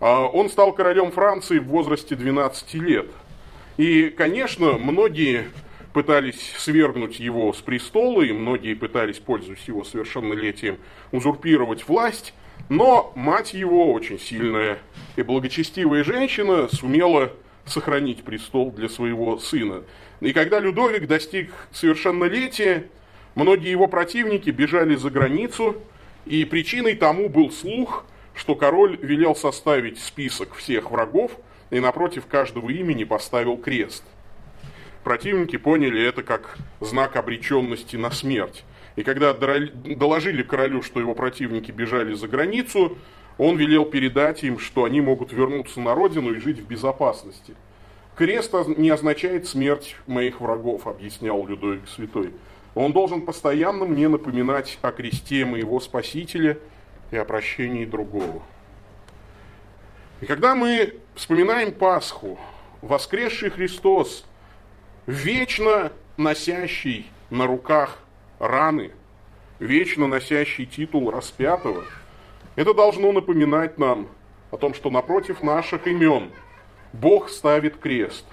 А, 0.00 0.24
он 0.24 0.48
стал 0.48 0.72
королем 0.72 1.10
Франции 1.10 1.58
в 1.58 1.66
возрасте 1.66 2.16
12 2.16 2.72
лет. 2.76 3.10
И, 3.76 4.08
конечно, 4.08 4.78
многие 4.78 5.50
пытались 5.92 6.54
свергнуть 6.56 7.20
его 7.20 7.52
с 7.52 7.58
престола, 7.58 8.22
и 8.22 8.32
многие 8.32 8.72
пытались, 8.72 9.18
пользуясь 9.18 9.68
его 9.68 9.84
совершеннолетием, 9.84 10.78
узурпировать 11.12 11.86
власть, 11.86 12.32
но 12.70 13.12
мать 13.14 13.52
его, 13.52 13.92
очень 13.92 14.18
сильная 14.18 14.78
и 15.16 15.20
благочестивая 15.20 16.04
женщина, 16.04 16.68
сумела 16.68 17.32
сохранить 17.66 18.24
престол 18.24 18.70
для 18.70 18.88
своего 18.88 19.38
сына. 19.38 19.82
И 20.20 20.32
когда 20.32 20.60
Людовик 20.60 21.06
достиг 21.06 21.50
совершеннолетия, 21.72 22.88
многие 23.34 23.70
его 23.70 23.88
противники 23.88 24.50
бежали 24.50 24.94
за 24.94 25.10
границу, 25.10 25.76
и 26.24 26.44
причиной 26.44 26.94
тому 26.94 27.28
был 27.28 27.50
слух, 27.50 28.06
что 28.34 28.54
король 28.54 28.98
велел 29.02 29.34
составить 29.34 29.98
список 29.98 30.54
всех 30.54 30.90
врагов 30.90 31.32
и 31.70 31.80
напротив 31.80 32.26
каждого 32.26 32.70
имени 32.70 33.04
поставил 33.04 33.56
крест– 33.56 34.04
противники 35.06 35.56
поняли 35.56 36.02
это 36.02 36.24
как 36.24 36.56
знак 36.80 37.14
обреченности 37.14 37.94
на 37.94 38.10
смерть. 38.10 38.64
И 38.96 39.04
когда 39.04 39.32
доложили 39.34 40.42
королю, 40.42 40.82
что 40.82 40.98
его 40.98 41.14
противники 41.14 41.70
бежали 41.70 42.12
за 42.14 42.26
границу, 42.26 42.98
он 43.38 43.56
велел 43.56 43.84
передать 43.84 44.42
им, 44.44 44.58
что 44.58 44.84
они 44.84 45.00
могут 45.00 45.32
вернуться 45.32 45.80
на 45.80 45.94
родину 45.94 46.32
и 46.32 46.38
жить 46.38 46.58
в 46.58 46.66
безопасности. 46.66 47.54
Крест 48.14 48.52
не 48.76 48.90
означает 48.90 49.46
смерть 49.46 49.96
моих 50.06 50.40
врагов, 50.40 50.86
объяснял 50.86 51.46
Людовик 51.46 51.86
Святой. 51.88 52.32
Он 52.74 52.92
должен 52.92 53.22
постоянно 53.22 53.84
мне 53.84 54.08
напоминать 54.08 54.78
о 54.82 54.90
кресте 54.90 55.44
моего 55.44 55.80
Спасителя 55.80 56.58
и 57.10 57.16
о 57.16 57.24
прощении 57.24 57.84
другого. 57.84 58.42
И 60.20 60.26
когда 60.26 60.54
мы 60.54 60.94
вспоминаем 61.14 61.72
Пасху, 61.72 62.38
воскресший 62.80 63.50
Христос– 63.50 64.24
вечно 65.06 65.92
носящий 66.16 67.06
на 67.30 67.46
руках 67.46 67.98
раны, 68.38 68.90
вечно 69.58 70.06
носящий 70.06 70.66
титул 70.66 71.10
распятого, 71.10 71.84
это 72.56 72.74
должно 72.74 73.12
напоминать 73.12 73.78
нам 73.78 74.08
о 74.50 74.56
том, 74.56 74.74
что 74.74 74.90
напротив 74.90 75.42
наших 75.42 75.86
имен 75.86 76.30
Бог 76.92 77.28
ставит 77.28 77.76
крест, 77.76 78.24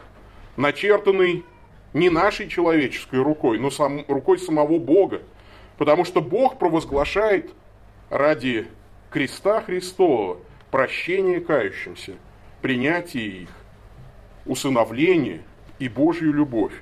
начертанный 0.58 1.46
не 1.94 2.10
нашей 2.10 2.48
человеческой 2.48 3.22
рукой, 3.22 3.60
но 3.60 3.70
сам, 3.70 4.03
рукой 4.08 4.39
самого 4.39 4.80
Бога, 4.80 5.22
потому 5.77 6.06
что 6.06 6.22
Бог 6.22 6.58
провозглашает 6.58 7.51
ради 8.10 8.68
креста 9.12 9.62
Христова 9.62 10.38
прощение 10.72 11.39
кающимся, 11.39 12.15
принятие 12.62 13.44
их, 13.44 13.50
усыновление– 14.46 15.44
и 15.84 15.89
Божью 15.89 16.34
любовь. 16.34 16.74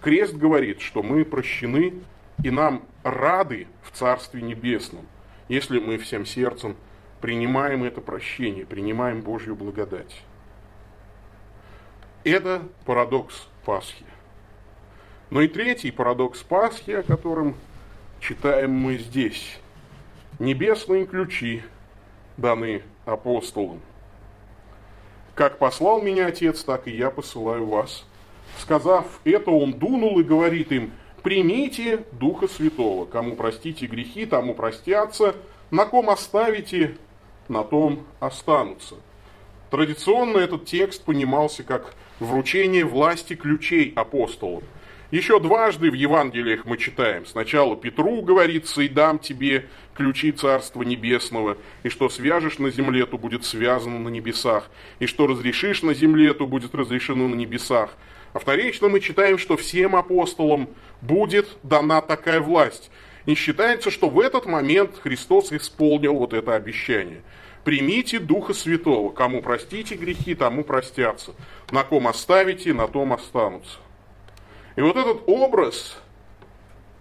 Крест 0.00 0.34
говорит, 0.34 0.80
что 0.80 1.02
мы 1.02 1.24
прощены 1.24 1.94
и 2.42 2.50
нам 2.50 2.82
рады 3.02 3.66
в 3.82 3.90
Царстве 3.90 4.40
Небесном, 4.40 5.06
если 5.48 5.78
мы 5.78 5.98
всем 5.98 6.26
сердцем 6.26 6.76
принимаем 7.20 7.84
это 7.84 8.00
прощение, 8.00 8.66
принимаем 8.66 9.22
Божью 9.22 9.56
благодать. 9.56 10.22
Это 12.24 12.62
парадокс 12.84 13.48
Пасхи. 13.64 14.04
Но 15.30 15.40
и 15.40 15.48
третий 15.48 15.90
парадокс 15.90 16.42
Пасхи, 16.42 16.92
о 16.92 17.02
котором 17.02 17.56
читаем 18.20 18.72
мы 18.72 18.98
здесь. 18.98 19.58
Небесные 20.38 21.06
ключи 21.06 21.62
даны 22.36 22.82
апостолам. 23.04 23.80
Как 25.34 25.58
послал 25.58 26.02
меня 26.02 26.26
Отец, 26.26 26.64
так 26.64 26.88
и 26.88 26.90
я 26.90 27.10
посылаю 27.10 27.66
вас. 27.66 28.04
Сказав 28.58 29.20
это, 29.24 29.50
он 29.50 29.72
дунул 29.72 30.18
и 30.18 30.24
говорит 30.24 30.72
им, 30.72 30.92
примите 31.22 32.04
Духа 32.12 32.48
Святого. 32.48 33.04
Кому 33.04 33.36
простите 33.36 33.86
грехи, 33.86 34.26
тому 34.26 34.54
простятся. 34.54 35.34
На 35.70 35.84
ком 35.84 36.10
оставите, 36.10 36.96
на 37.48 37.62
том 37.64 38.06
останутся. 38.20 38.96
Традиционно 39.70 40.38
этот 40.38 40.64
текст 40.64 41.04
понимался 41.04 41.62
как 41.62 41.94
вручение 42.20 42.84
власти 42.84 43.34
ключей 43.34 43.92
апостолам. 43.94 44.62
Еще 45.10 45.40
дважды 45.40 45.90
в 45.90 45.94
Евангелиях 45.94 46.66
мы 46.66 46.76
читаем. 46.76 47.24
Сначала 47.24 47.76
Петру 47.76 48.20
говорится, 48.20 48.82
и 48.82 48.88
дам 48.88 49.18
тебе 49.18 49.66
ключи 49.94 50.32
Царства 50.32 50.82
Небесного, 50.82 51.56
и 51.82 51.88
что 51.88 52.10
свяжешь 52.10 52.58
на 52.58 52.70
земле, 52.70 53.06
то 53.06 53.16
будет 53.16 53.46
связано 53.46 53.98
на 53.98 54.10
небесах, 54.10 54.70
и 54.98 55.06
что 55.06 55.26
разрешишь 55.26 55.82
на 55.82 55.94
земле, 55.94 56.34
то 56.34 56.46
будет 56.46 56.74
разрешено 56.74 57.26
на 57.26 57.34
небесах. 57.34 57.96
А 58.32 58.38
вторично 58.38 58.88
мы 58.88 59.00
читаем, 59.00 59.38
что 59.38 59.56
всем 59.56 59.96
апостолам 59.96 60.68
будет 61.00 61.48
дана 61.62 62.00
такая 62.00 62.40
власть. 62.40 62.90
И 63.26 63.34
считается, 63.34 63.90
что 63.90 64.08
в 64.08 64.20
этот 64.20 64.46
момент 64.46 64.98
Христос 65.02 65.52
исполнил 65.52 66.14
вот 66.14 66.32
это 66.32 66.54
обещание. 66.54 67.22
Примите 67.64 68.18
Духа 68.18 68.54
Святого. 68.54 69.10
Кому 69.12 69.42
простите 69.42 69.94
грехи, 69.94 70.34
тому 70.34 70.64
простятся. 70.64 71.32
На 71.70 71.82
ком 71.84 72.08
оставите, 72.08 72.72
на 72.72 72.88
том 72.88 73.12
останутся. 73.12 73.78
И 74.76 74.80
вот 74.80 74.96
этот 74.96 75.22
образ 75.26 75.98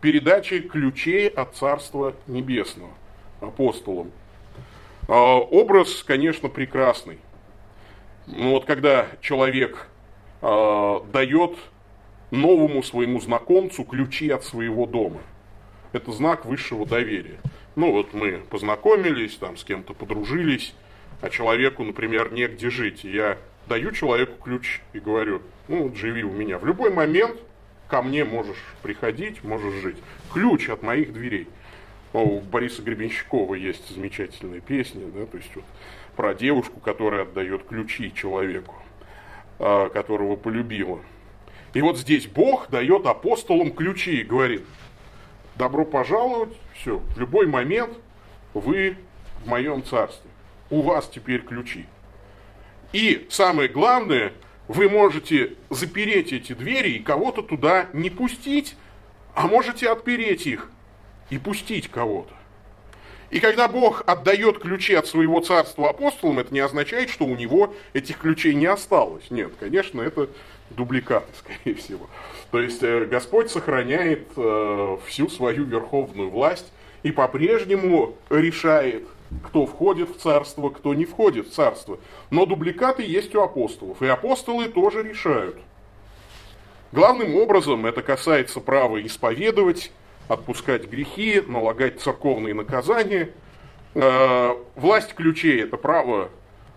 передачи 0.02 0.60
ключей 0.60 1.30
от 1.30 1.56
Царства 1.56 2.16
Небесного 2.28 2.92
апостолам. 3.40 4.12
А, 5.08 5.38
образ, 5.38 6.04
конечно, 6.04 6.50
прекрасный. 6.50 7.20
Но 8.26 8.52
вот 8.52 8.66
когда 8.66 9.08
человек 9.22 9.88
э, 10.42 11.00
дает 11.12 11.58
новому 12.32 12.84
своему 12.84 13.20
знакомцу 13.20 13.84
ключи 13.84 14.30
от 14.30 14.44
своего 14.44 14.86
дома. 14.86 15.22
Это 15.94 16.12
знак 16.12 16.46
высшего 16.46 16.86
доверия. 16.86 17.40
Ну 17.76 17.92
вот 17.92 18.14
мы 18.14 18.42
познакомились, 18.50 19.36
там 19.36 19.58
с 19.58 19.64
кем-то 19.64 19.94
подружились, 19.94 20.74
а 21.22 21.30
человеку, 21.30 21.84
например, 21.84 22.32
негде 22.34 22.70
жить. 22.70 23.04
я 23.04 23.38
даю 23.68 23.92
человеку 23.92 24.42
ключ 24.42 24.82
и 24.94 25.00
говорю, 25.00 25.42
ну 25.68 25.84
вот 25.84 25.96
живи 25.96 26.24
у 26.24 26.32
меня. 26.32 26.58
В 26.58 26.66
любой 26.66 26.92
момент 26.92 27.38
ко 27.88 28.02
мне 28.02 28.26
можешь 28.26 28.64
приходить, 28.82 29.44
можешь 29.44 29.76
жить. 29.76 29.98
Ключ 30.34 30.70
от 30.70 30.84
моих 30.84 31.14
дверей. 31.14 31.48
У 32.14 32.40
Бориса 32.40 32.82
Гребенщикова 32.82 33.56
есть 33.56 33.94
замечательная 33.94 34.62
песня, 34.62 35.06
да, 35.08 35.26
то 35.26 35.38
есть 35.38 35.54
вот 35.56 35.66
про 36.16 36.34
девушку, 36.34 36.80
которая 36.80 37.24
отдает 37.24 37.64
ключи 37.66 38.14
человеку, 38.14 38.76
которого 39.58 40.36
полюбила. 40.36 41.00
И 41.74 41.82
вот 41.82 41.98
здесь 41.98 42.28
Бог 42.28 42.70
дает 42.70 43.06
апостолам 43.06 43.72
ключи 43.72 44.22
и 44.22 44.24
говорит, 44.24 44.64
добро 45.56 45.86
пожаловать, 45.86 46.54
все, 46.74 46.98
в 46.98 47.20
любой 47.20 47.48
момент 47.48 47.98
вы 48.54 48.98
в 49.44 49.48
моем 49.48 49.84
царстве. 49.84 50.30
У 50.70 50.82
вас 50.82 51.08
теперь 51.08 51.42
ключи. 51.42 51.86
И 52.94 53.28
самое 53.30 53.70
главное, 53.70 54.34
вы 54.68 54.90
можете 54.90 55.54
запереть 55.70 56.34
эти 56.34 56.54
двери 56.54 56.92
и 56.92 57.00
кого-то 57.00 57.42
туда 57.42 57.88
не 57.94 58.10
пустить, 58.10 58.76
а 59.34 59.48
можете 59.48 59.90
отпереть 59.90 60.48
их 60.48 60.70
и 61.30 61.38
пустить 61.38 61.90
кого-то. 61.90 62.34
И 63.30 63.40
когда 63.40 63.68
Бог 63.68 64.04
отдает 64.06 64.60
ключи 64.60 64.94
от 64.94 65.08
своего 65.08 65.42
царства 65.42 65.90
апостолам, 65.90 66.40
это 66.40 66.54
не 66.54 66.62
означает, 66.62 67.10
что 67.10 67.26
у 67.26 67.36
него 67.36 67.74
этих 67.94 68.20
ключей 68.20 68.54
не 68.54 68.68
осталось. 68.68 69.30
Нет, 69.30 69.52
конечно, 69.60 70.02
это 70.02 70.30
дубликаты, 70.70 71.28
скорее 71.38 71.76
всего. 71.76 72.08
То 72.52 72.62
есть 72.62 72.82
э, 72.84 73.06
Господь 73.06 73.52
сохраняет 73.52 74.28
э, 74.38 74.98
всю 75.06 75.28
свою 75.30 75.66
верховную 75.66 76.30
власть 76.30 76.72
и 77.04 77.12
по-прежнему 77.12 78.16
решает, 78.30 79.06
кто 79.44 79.66
входит 79.66 80.10
в 80.10 80.20
царство, 80.20 80.70
кто 80.70 80.94
не 80.94 81.06
входит 81.06 81.48
в 81.48 81.54
царство. 81.54 82.00
Но 82.30 82.46
дубликаты 82.46 83.04
есть 83.04 83.36
у 83.36 83.42
апостолов, 83.42 84.02
и 84.02 84.08
апостолы 84.08 84.70
тоже 84.70 85.04
решают. 85.04 85.58
Главным 86.94 87.36
образом 87.36 87.86
это 87.86 88.02
касается 88.02 88.62
права 88.62 89.06
исповедовать, 89.06 89.92
отпускать 90.28 90.90
грехи, 90.90 91.42
налагать 91.46 92.02
церковные 92.02 92.54
наказания. 92.54 93.30
Э, 93.96 94.56
власть 94.76 95.14
ключей– 95.14 95.62
это 95.64 95.78
право 95.78 96.30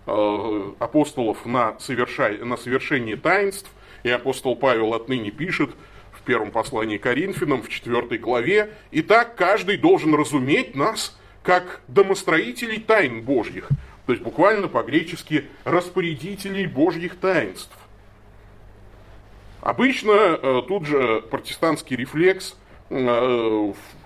э, 0.07 0.71
апостолов 0.79 1.45
на, 1.45 1.77
совершай, 1.79 2.37
на 2.39 2.57
совершение 2.57 3.17
таинств. 3.17 3.69
И 4.03 4.09
апостол 4.09 4.55
Павел 4.55 4.93
отныне 4.93 5.31
пишет 5.31 5.71
в 6.11 6.23
первом 6.23 6.51
послании 6.51 6.97
Коринфянам, 6.97 7.61
в 7.61 7.69
четвертой 7.69 8.17
главе, 8.17 8.71
«И 8.91 9.01
так 9.01 9.35
каждый 9.35 9.77
должен 9.77 10.15
разуметь 10.15 10.75
нас, 10.75 11.17
как 11.43 11.81
домостроителей 11.87 12.79
тайн 12.79 13.21
Божьих». 13.21 13.69
То 14.05 14.13
есть 14.13 14.23
буквально 14.23 14.67
по-гречески 14.67 15.45
«распорядителей 15.63 16.65
Божьих 16.65 17.17
таинств». 17.17 17.75
Обычно 19.61 20.11
э, 20.11 20.61
тут 20.67 20.87
же 20.87 21.21
протестантский 21.29 21.95
рефлекс 21.95 22.55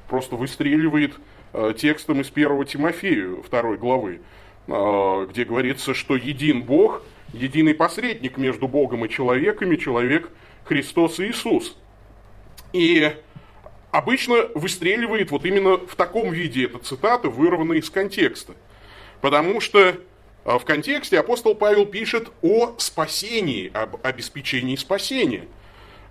просто 0.07 0.35
выстреливает 0.35 1.15
э, 1.53 1.73
текстом 1.77 2.21
из 2.21 2.29
1 2.29 2.65
Тимофею, 2.65 3.43
2 3.49 3.77
главы, 3.77 4.21
э, 4.67 5.27
где 5.29 5.43
говорится, 5.43 5.93
что 5.93 6.15
един 6.15 6.63
Бог, 6.63 7.01
единый 7.33 7.73
посредник 7.73 8.37
между 8.37 8.67
Богом 8.67 9.05
и 9.05 9.09
человеками, 9.09 9.75
человек 9.75 10.29
Христос 10.65 11.19
Иисус. 11.19 11.77
И 12.73 13.11
обычно 13.91 14.47
выстреливает 14.53 15.31
вот 15.31 15.45
именно 15.45 15.77
в 15.77 15.95
таком 15.95 16.31
виде 16.31 16.65
эта 16.65 16.79
цитата, 16.79 17.29
вырванная 17.29 17.77
из 17.77 17.89
контекста. 17.89 18.53
Потому 19.21 19.61
что 19.61 19.95
в 20.43 20.59
контексте 20.59 21.19
апостол 21.19 21.55
Павел 21.55 21.85
пишет 21.85 22.31
о 22.43 22.75
спасении, 22.77 23.71
об 23.73 23.97
обеспечении 24.05 24.75
спасения. 24.75 25.47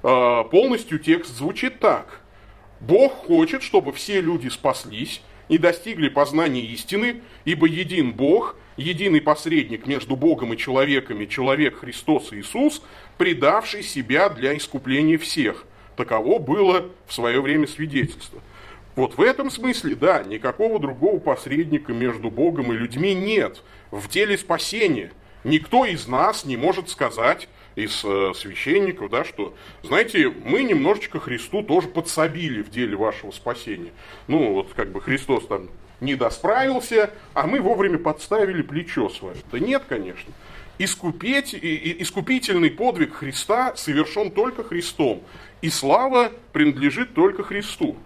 Полностью 0.03 0.99
текст 0.99 1.37
звучит 1.37 1.79
так– 1.79 2.23
Бог 2.87 3.13
хочет, 3.27 3.63
чтобы 3.63 3.93
все 3.93 4.21
люди 4.21 4.49
спаслись 4.49 5.23
и 5.49 5.57
достигли 5.57 6.09
познания 6.09 6.61
истины, 6.61 7.23
ибо 7.45 7.67
един 7.67 8.13
Бог, 8.13 8.57
единый 8.77 9.23
посредник 9.23 9.87
между 9.87 10.17
Богом 10.17 10.53
и 10.53 10.59
человеками, 10.59 11.25
человек 11.25 11.81
Христос 11.81 12.33
Иисус, 12.33 12.83
предавший 13.17 13.83
себя 13.83 14.29
для 14.29 14.55
искупления 14.57 15.17
всех. 15.17 15.65
Таково 15.97 16.39
было 16.39 16.91
в 17.07 17.15
свое 17.15 17.41
время 17.41 17.67
свидетельство. 17.67 18.43
Вот 18.97 19.17
в 19.17 19.23
этом 19.23 19.51
смысле, 19.51 19.95
да, 19.95 20.23
никакого 20.23 20.79
другого 20.79 21.19
посредника 21.19 21.93
между 21.93 22.31
Богом 22.31 22.73
и 22.73 22.77
людьми 22.77 23.15
нет 23.15 23.63
в 23.91 24.09
деле 24.09 24.37
спасения. 24.37 25.11
Никто 25.43 25.85
из 25.85 26.07
нас 26.07 26.45
не 26.45 26.57
может 26.57 26.91
сказать, 26.91 27.49
из 27.77 28.05
э, 28.05 28.33
священников, 28.35 29.11
да, 29.11 29.25
что, 29.25 29.55
знаете, 29.83 30.33
мы 30.45 30.63
немножечко 30.63 31.21
Христу 31.21 31.63
тоже 31.63 31.89
подсобили 31.89 32.63
в 32.63 32.71
деле 32.71 32.97
вашего 32.97 33.31
спасения. 33.31 33.93
Ну, 34.29 34.53
вот 34.53 34.73
как 34.75 34.91
бы 34.93 35.01
Христос 35.01 35.47
там 35.47 35.69
не 36.01 36.15
досправился, 36.15 37.11
а 37.33 37.47
мы 37.47 37.61
вовремя 37.61 37.99
подставили 37.99 38.63
плечо 38.63 39.09
свое. 39.09 39.37
Да 39.51 39.59
нет, 39.59 39.83
конечно. 39.89 40.33
Искупить, 40.79 41.55
искупительный 41.55 42.71
подвиг 42.71 43.15
Христа 43.15 43.75
совершен 43.77 44.31
только 44.31 44.65
Христом, 44.65 45.23
и 45.63 45.71
слава 45.71 46.33
принадлежит 46.53 47.15
только 47.15 47.45
Христу. 47.45 47.97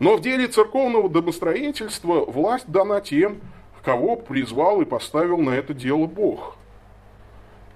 Но 0.00 0.16
в 0.16 0.22
деле 0.22 0.46
церковного 0.46 1.08
домостроительства 1.08 2.24
власть 2.24 2.66
дана 2.68 3.00
тем, 3.00 3.40
кого 3.88 4.16
призвал 4.16 4.82
и 4.82 4.84
поставил 4.84 5.38
на 5.38 5.52
это 5.52 5.72
дело 5.72 6.04
Бог. 6.04 6.58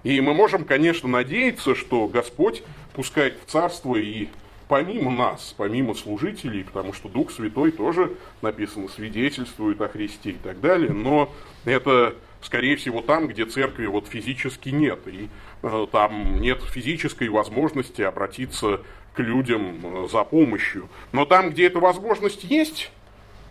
И 0.02 0.20
мы 0.20 0.34
можем, 0.34 0.64
конечно, 0.64 1.08
надеяться, 1.08 1.74
что 1.74 2.08
Господь 2.08 2.62
пускает 2.94 3.38
в 3.44 3.50
царство 3.50 3.96
и 3.96 4.28
помимо 4.68 5.10
нас, 5.10 5.54
помимо 5.56 5.94
служителей, 5.94 6.64
потому 6.64 6.92
что 6.92 7.08
Дух 7.08 7.30
Святой 7.30 7.72
тоже, 7.72 8.12
написано, 8.40 8.88
свидетельствует 8.88 9.80
о 9.80 9.88
Христе 9.88 10.30
и 10.30 10.38
так 10.42 10.60
далее, 10.60 10.92
но 10.92 11.30
это, 11.64 12.14
скорее 12.40 12.76
всего, 12.76 13.02
там, 13.02 13.28
где 13.28 13.44
церкви 13.44 13.86
вот 13.86 14.08
физически 14.08 14.70
нет, 14.70 15.00
и 15.06 15.28
э, 15.62 15.86
там 15.92 16.40
нет 16.40 16.62
физической 16.62 17.28
возможности 17.28 18.02
обратиться 18.02 18.80
к 19.14 19.18
людям 19.20 19.78
э, 19.82 20.08
за 20.10 20.24
помощью. 20.24 20.88
Но 21.12 21.26
там, 21.26 21.50
где 21.50 21.66
эта 21.66 21.78
возможность 21.78 22.44
есть, 22.44 22.90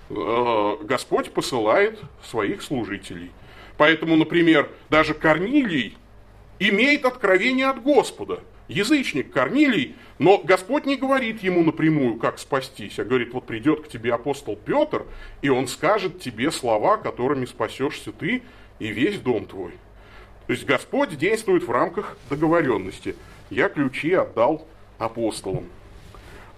э, 0.09 0.77
Господь 0.81 1.31
посылает 1.31 1.99
своих 2.23 2.63
служителей. 2.63 3.31
Поэтому, 3.77 4.15
например, 4.15 4.69
даже 4.89 5.13
Корнилий, 5.13 5.97
имеет 6.69 7.05
откровение 7.05 7.67
от 7.67 7.81
Господа. 7.81 8.41
Язычник 8.67 9.33
Корнилий, 9.33 9.95
но 10.19 10.37
Господь 10.37 10.85
не 10.85 10.95
говорит 10.95 11.43
ему 11.43 11.63
напрямую, 11.63 12.17
как 12.17 12.39
спастись, 12.39 12.99
а 12.99 13.03
говорит, 13.03 13.33
вот 13.33 13.45
придет 13.45 13.81
к 13.81 13.87
тебе 13.89 14.13
апостол 14.13 14.55
Петр, 14.55 15.05
и 15.41 15.49
он 15.49 15.67
скажет 15.67 16.21
тебе 16.21 16.51
слова, 16.51 16.97
которыми 16.97 17.45
спасешься 17.45 18.11
ты 18.11 18.43
и 18.79 18.87
весь 18.89 19.19
дом 19.19 19.45
твой. 19.45 19.71
То 20.45 20.53
есть 20.53 20.65
Господь 20.65 21.17
действует 21.17 21.63
в 21.63 21.71
рамках 21.71 22.17
договоренности. 22.29 23.15
Я 23.49 23.67
ключи 23.67 24.13
отдал 24.13 24.67
апостолам. 24.99 25.65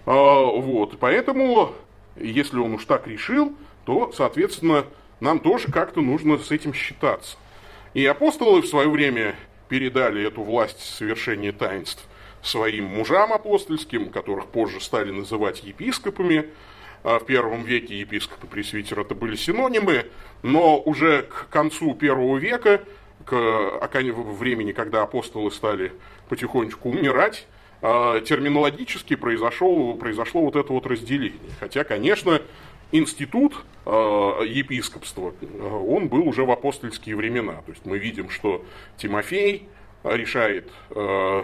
А, 0.06 0.46
вот, 0.46 1.00
поэтому, 1.00 1.74
если 2.18 2.60
он 2.60 2.74
уж 2.74 2.86
так 2.86 3.08
решил, 3.08 3.56
то, 3.86 4.12
соответственно, 4.12 4.86
нам 5.20 5.40
тоже 5.40 5.72
как-то 5.72 6.02
нужно 6.02 6.38
с 6.38 6.52
этим 6.52 6.74
считаться. 6.74 7.38
И 7.94 8.06
апостолы 8.06 8.62
в 8.62 8.68
свое 8.68 8.90
время 8.90 9.36
передали 9.74 10.28
эту 10.28 10.44
власть 10.44 10.80
совершения 10.82 11.52
таинств 11.52 12.06
своим 12.44 12.86
мужам 12.86 13.34
апостольским, 13.34 14.12
которых 14.12 14.46
позже 14.46 14.80
стали 14.80 15.10
называть 15.10 15.64
епископами. 15.64 16.46
А 17.04 17.18
в 17.18 17.26
первом 17.26 17.64
веке 17.64 18.00
епископ 18.00 18.44
и 18.44 18.48
пресвитер 18.48 19.00
это 19.00 19.16
были 19.16 19.36
синонимы, 19.36 20.06
но 20.44 20.80
уже 20.80 21.24
к 21.24 21.50
концу 21.50 21.96
первого 21.96 22.38
века, 22.38 22.84
к 23.26 23.36
времени, 24.32 24.74
когда 24.74 25.02
апостолы 25.02 25.52
стали 25.52 25.92
потихонечку 26.30 26.90
умирать, 26.90 27.48
а, 27.82 28.22
терминологически 28.22 29.16
произошло, 29.16 29.96
произошло 29.96 30.42
вот 30.42 30.56
это 30.56 30.72
вот 30.72 30.86
разделение. 30.86 31.52
Хотя, 31.60 31.84
конечно, 31.84 32.44
институт 32.94 33.66
э, 33.86 33.90
епископства, 33.90 35.34
э, 35.42 35.46
он 35.46 36.08
был 36.08 36.28
уже 36.28 36.46
в 36.46 36.52
апостольские 36.52 37.16
времена. 37.16 37.56
То 37.66 37.72
есть 37.72 37.86
мы 37.86 37.98
видим, 37.98 38.30
что 38.30 38.64
Тимофей 38.98 39.68
решает, 40.04 40.70
э, 40.92 41.44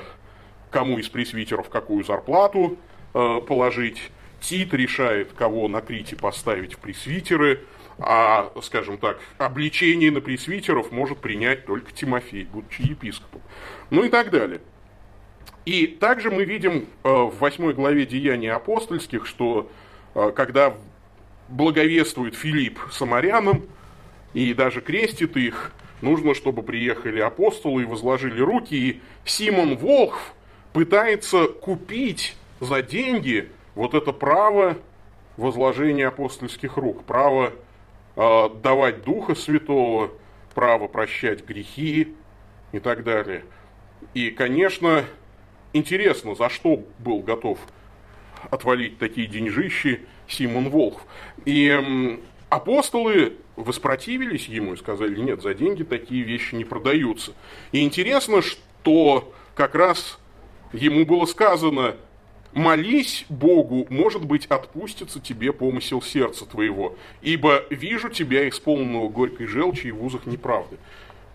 кому 0.70 1.00
из 1.00 1.10
пресвитеров 1.10 1.70
какую 1.70 2.06
зарплату 2.06 2.78
э, 3.14 3.42
положить, 3.46 4.12
Тит 4.40 4.74
решает, 4.74 5.34
кого 5.34 5.68
на 5.68 5.82
Крите 5.82 6.16
поставить 6.16 6.76
в 6.76 6.78
пресвитеры, 6.78 7.66
а, 7.98 8.54
скажем 8.62 8.98
так, 8.98 9.20
обличение 9.38 10.12
на 10.12 10.22
пресвитеров 10.22 10.92
может 10.92 11.18
принять 11.18 11.66
только 11.66 11.92
Тимофей, 11.92 12.46
будучи 12.46 12.84
епископом. 12.84 13.42
Ну 13.90 14.06
и 14.06 14.10
так 14.10 14.30
далее. 14.30 14.62
И 15.66 15.88
также 15.88 16.32
мы 16.32 16.46
видим 16.46 16.88
в 17.04 17.34
8 17.38 17.74
главе 17.74 18.06
Деяний 18.06 18.50
апостольских, 18.50 19.26
что 19.26 19.70
когда 20.14 20.78
благовествует 21.50 22.36
Филипп 22.36 22.80
самарянам 22.92 23.64
и 24.34 24.54
даже 24.54 24.82
крестит 24.82 25.36
их. 25.36 25.72
Нужно, 26.02 26.34
чтобы 26.34 26.64
приехали 26.64 27.20
апостолы 27.20 27.82
и 27.82 27.86
возложили 27.86 28.40
руки. 28.42 28.76
И 28.76 29.02
Симон 29.26 29.76
Волхв 29.76 30.34
пытается 30.72 31.48
купить 31.48 32.36
за 32.60 32.82
деньги 32.82 33.50
вот 33.76 33.94
это 33.94 34.14
право 34.14 34.78
возложения 35.38 36.08
апостольских 36.08 36.78
рук, 36.78 37.04
право 37.04 37.54
э, 38.16 38.50
давать 38.62 39.04
Духа 39.04 39.36
Святого, 39.36 40.12
право 40.54 40.88
прощать 40.88 41.46
грехи 41.46 42.16
и 42.72 42.80
так 42.80 43.04
далее. 43.04 43.44
И, 44.14 44.32
конечно, 44.32 45.06
интересно, 45.74 46.36
за 46.36 46.50
что 46.50 46.84
был 47.00 47.20
готов 47.20 47.60
отвалить 48.50 48.98
такие 48.98 49.28
деньжищи 49.28 50.02
Симон 50.28 50.70
Волхв. 50.70 51.04
И 51.46 52.20
апостолы 52.50 53.34
воспротивились 53.56 54.48
ему 54.48 54.74
и 54.74 54.78
сказали, 54.78 55.20
нет, 55.20 55.42
за 55.42 55.54
деньги 55.54 55.84
такие 55.84 56.24
вещи 56.24 56.56
не 56.56 56.66
продаются. 56.66 57.34
И 57.72 57.84
интересно, 57.84 58.42
что 58.42 59.34
как 59.56 59.76
раз 59.76 60.20
ему 60.74 61.06
было 61.06 61.26
сказано, 61.26 61.96
молись 62.54 63.26
Богу, 63.30 63.86
может 63.90 64.26
быть, 64.26 64.46
отпустится 64.48 65.20
тебе 65.20 65.54
помысел 65.54 66.02
сердца 66.02 66.46
твоего, 66.46 66.96
ибо 67.22 67.66
вижу 67.70 68.10
тебя 68.10 68.48
исполненного 68.48 69.10
горькой 69.10 69.48
желчи 69.48 69.88
и 69.88 69.92
в 69.92 70.04
узах 70.04 70.26
неправды. 70.26 70.78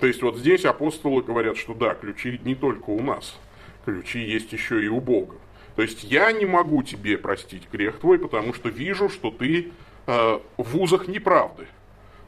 То 0.00 0.06
есть 0.06 0.22
вот 0.22 0.36
здесь 0.36 0.64
апостолы 0.64 1.22
говорят, 1.22 1.56
что 1.56 1.74
да, 1.74 1.94
ключи 1.94 2.40
не 2.44 2.54
только 2.54 2.90
у 2.90 3.02
нас, 3.02 3.38
ключи 3.84 4.20
есть 4.20 4.52
еще 4.52 4.84
и 4.84 4.88
у 4.88 5.00
Бога. 5.00 5.36
То 5.76 5.82
есть 5.82 6.04
я 6.04 6.30
не 6.32 6.46
могу 6.46 6.82
тебе 6.82 7.18
простить 7.18 7.68
грех 7.72 7.98
твой, 7.98 8.18
потому 8.18 8.54
что 8.54 8.68
вижу, 8.68 9.08
что 9.08 9.30
ты 9.30 9.72
э, 10.06 10.38
в 10.56 10.80
узах 10.80 11.08
неправды. 11.08 11.66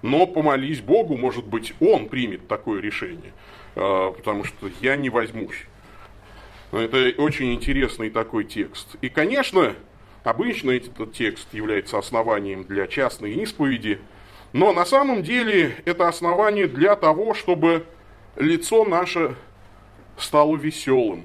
Но 0.03 0.27
помолись 0.27 0.81
Богу, 0.81 1.17
может 1.17 1.47
быть, 1.47 1.75
Он 1.81 2.09
примет 2.09 2.49
такое 2.49 2.81
решение, 2.81 3.33
э, 3.75 4.13
потому 4.17 4.45
что 4.45 4.71
я 4.81 4.97
не 4.97 5.11
возьмусь. 5.11 5.67
Это 6.73 7.13
очень 7.21 7.55
интересный 7.55 8.11
такой 8.11 8.45
текст. 8.45 8.97
И, 9.01 9.09
конечно, 9.09 9.75
обычно 10.25 10.73
этот 10.73 11.13
текст 11.13 11.53
является 11.55 11.99
основанием 11.99 12.65
для 12.65 12.87
частной 12.87 13.35
исповеди, 13.35 14.01
но 14.53 14.73
на 14.73 14.85
самом 14.85 15.23
деле 15.23 15.77
это 15.85 16.09
основание 16.09 16.67
для 16.67 16.97
того, 16.97 17.35
чтобы 17.35 17.87
лицо 18.37 18.85
наше 18.85 19.37
стало 20.19 20.57
веселым, 20.57 21.25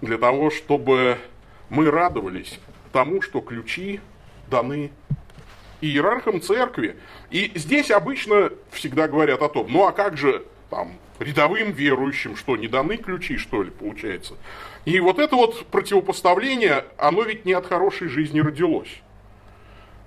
для 0.00 0.18
того, 0.18 0.50
чтобы 0.50 1.18
мы 1.68 1.90
радовались 1.90 2.58
тому, 2.92 3.22
что 3.22 3.40
ключи 3.40 4.00
даны 4.50 4.90
иерархам 5.82 6.40
церкви. 6.40 6.96
И 7.30 7.52
здесь 7.54 7.90
обычно 7.90 8.50
всегда 8.70 9.08
говорят 9.08 9.42
о 9.42 9.48
том, 9.48 9.66
ну 9.70 9.86
а 9.86 9.92
как 9.92 10.16
же 10.16 10.44
там 10.70 10.96
рядовым 11.18 11.72
верующим, 11.72 12.36
что 12.36 12.56
не 12.56 12.68
даны 12.68 12.96
ключи, 12.96 13.36
что 13.36 13.62
ли, 13.62 13.70
получается. 13.70 14.34
И 14.84 14.98
вот 15.00 15.18
это 15.18 15.36
вот 15.36 15.66
противопоставление, 15.66 16.84
оно 16.96 17.22
ведь 17.22 17.44
не 17.44 17.52
от 17.52 17.66
хорошей 17.66 18.08
жизни 18.08 18.40
родилось. 18.40 19.02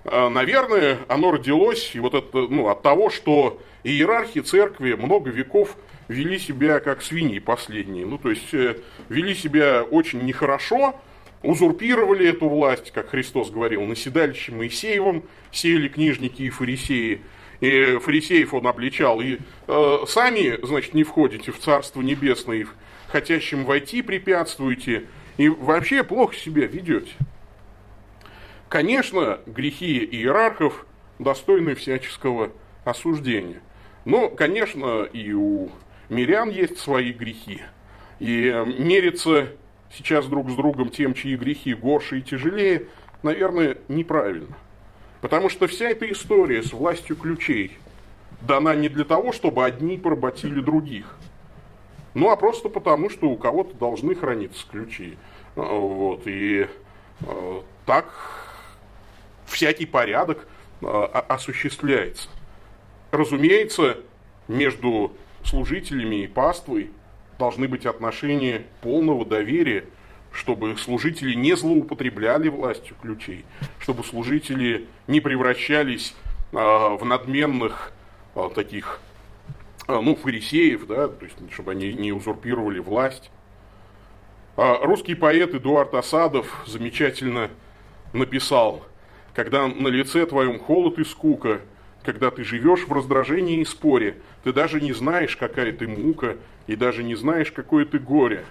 А, 0.06 0.30
наверное, 0.30 1.00
оно 1.08 1.32
родилось 1.32 1.92
и 1.94 2.00
вот 2.00 2.14
это, 2.14 2.38
ну, 2.50 2.70
от 2.70 2.82
того, 2.82 3.10
что 3.10 3.62
иерархи 3.84 4.42
церкви 4.42 4.94
много 4.94 5.30
веков 5.30 5.78
вели 6.08 6.40
себя 6.40 6.80
как 6.80 7.02
свиньи 7.02 7.40
последние. 7.40 8.06
Ну, 8.06 8.18
то 8.18 8.30
есть, 8.30 8.54
э, 8.54 8.78
вели 9.10 9.34
себя 9.34 9.84
очень 9.84 10.22
нехорошо, 10.24 11.00
узурпировали 11.46 12.28
эту 12.28 12.50
власть, 12.50 12.92
как 12.92 13.10
Христос 13.10 13.52
говорил, 13.52 13.82
наседалище 13.84 14.52
Моисеевым, 14.52 15.24
сеяли 15.52 15.88
книжники 15.88 16.42
и 16.42 16.50
фарисеи, 16.50 17.22
и 17.62 17.98
фарисеев 18.02 18.54
он 18.54 18.68
обличал, 18.68 19.22
и 19.22 19.38
э, 19.68 19.98
сами, 20.08 20.60
значит, 20.66 20.94
не 20.94 21.04
входите 21.04 21.52
в 21.52 21.60
Царство 21.60 22.02
Небесное, 22.02 22.68
хотящим 23.08 23.64
войти 23.64 24.02
препятствуете, 24.02 25.06
и 25.38 25.50
вообще 25.50 26.04
плохо 26.04 26.36
себя 26.36 26.66
ведете. 26.66 27.14
Конечно, 28.70 29.40
грехи 29.46 30.00
иерархов 30.04 30.86
достойны 31.20 31.76
всяческого 31.76 32.52
осуждения. 32.84 33.62
Но, 34.04 34.30
конечно, 34.30 35.04
и 35.04 35.32
у 35.32 35.72
мирян 36.10 36.50
есть 36.50 36.78
свои 36.78 37.12
грехи. 37.12 37.62
И 38.20 38.48
э, 38.48 38.66
мериться 38.66 39.50
сейчас 39.96 40.26
друг 40.28 40.50
с 40.50 40.56
другом 40.56 40.90
тем, 40.90 41.14
чьи 41.14 41.36
грехи 41.36 41.74
горше 41.74 42.20
и 42.20 42.22
тяжелее, 42.22 42.88
наверное, 43.24 43.78
неправильно. 43.88 44.56
Потому 45.22 45.50
что 45.50 45.68
вся 45.68 45.90
эта 45.90 46.12
история 46.12 46.62
с 46.62 46.74
властью 46.74 47.16
ключей 47.16 47.78
дана 48.42 48.76
не 48.76 48.90
для 48.90 49.06
того, 49.06 49.32
чтобы 49.32 49.66
одни 49.66 49.98
поработили 49.98 50.60
других, 50.62 51.18
ну 52.14 52.30
а 52.30 52.36
просто 52.36 52.70
потому, 52.70 53.10
что 53.10 53.28
у 53.30 53.38
кого-то 53.38 53.76
должны 53.76 54.16
храниться 54.16 54.66
ключи. 54.70 55.18
Вот, 55.56 56.22
и 56.26 56.68
э, 57.22 57.62
так 57.86 58.14
всякий 59.46 59.86
порядок 59.86 60.48
э, 60.82 60.86
осуществляется. 60.86 62.30
Разумеется, 63.12 63.98
между 64.48 65.14
служителями 65.44 66.24
и 66.24 66.28
паствой 66.28 66.92
должны 67.38 67.68
быть 67.68 67.86
отношения 67.86 68.64
полного 68.82 69.26
доверия, 69.26 69.86
чтобы 70.32 70.78
служители 70.78 71.34
не 71.34 71.56
злоупотребляли 71.56 72.50
властью 72.50 72.96
ключей, 73.02 73.46
чтобы 73.80 74.04
служители 74.04 74.88
не 75.08 75.22
превращались 75.22 76.14
а, 76.54 76.96
в 76.96 77.06
надменных 77.06 77.92
а, 78.36 78.50
таких, 78.50 79.00
а, 79.88 80.02
ну, 80.02 80.16
фарисеев, 80.16 80.88
да, 80.88 81.08
то 81.08 81.26
есть, 81.26 81.36
чтобы 81.52 81.72
они 81.72 81.94
не 81.94 82.12
узурпировали 82.12 82.80
власть. 82.80 83.32
Русский 84.58 85.16
поэт 85.16 85.54
Эдуард 85.54 85.94
Осадов 85.96 86.64
замечательно 86.66 87.50
написал, 88.14 88.86
когда 89.34 89.68
на 89.68 89.90
лице 89.90 90.26
твоем 90.26 90.60
холод 90.60 90.98
и 90.98 91.04
скука, 91.04 91.60
когда 92.06 92.32
ты 92.32 92.44
живешь 92.44 92.88
в 92.88 92.94
раздражении 92.94 93.60
и 93.60 93.66
споре, 93.66 94.18
ты 94.44 94.54
даже 94.54 94.80
не 94.80 94.94
знаешь, 94.94 95.36
какая 95.36 95.74
ты 95.74 95.88
мука, 95.88 96.38
и 96.68 96.76
даже 96.76 97.04
не 97.04 97.16
знаешь, 97.16 97.52
какое 97.52 97.86
ты 97.86 98.00
горе. 98.00 98.46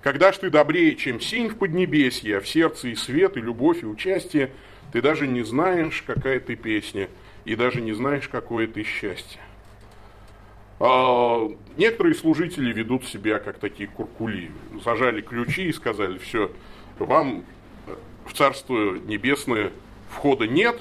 Когда 0.00 0.32
ж 0.32 0.38
ты 0.38 0.50
добрее, 0.50 0.96
чем 0.96 1.20
синь 1.20 1.48
в 1.48 1.56
поднебесье, 1.58 2.38
а 2.38 2.40
в 2.40 2.48
сердце 2.48 2.88
и 2.88 2.94
свет, 2.94 3.36
и 3.36 3.40
любовь, 3.40 3.82
и 3.82 3.86
участие, 3.86 4.50
ты 4.92 5.02
даже 5.02 5.26
не 5.26 5.42
знаешь, 5.42 6.04
какая 6.06 6.40
ты 6.40 6.56
песня, 6.56 7.08
и 7.44 7.56
даже 7.56 7.80
не 7.80 7.92
знаешь, 7.92 8.28
какое 8.28 8.66
ты 8.66 8.84
счастье. 8.84 9.40
А 10.78 11.48
некоторые 11.76 12.14
служители 12.14 12.72
ведут 12.72 13.06
себя 13.06 13.38
как 13.38 13.58
такие 13.58 13.88
куркули. 13.88 14.50
Зажали 14.84 15.20
ключи 15.20 15.68
и 15.68 15.72
сказали, 15.72 16.18
все, 16.18 16.50
вам 16.98 17.44
в 18.26 18.34
Царство 18.34 18.98
Небесное 18.98 19.72
входа 20.10 20.46
нет, 20.46 20.80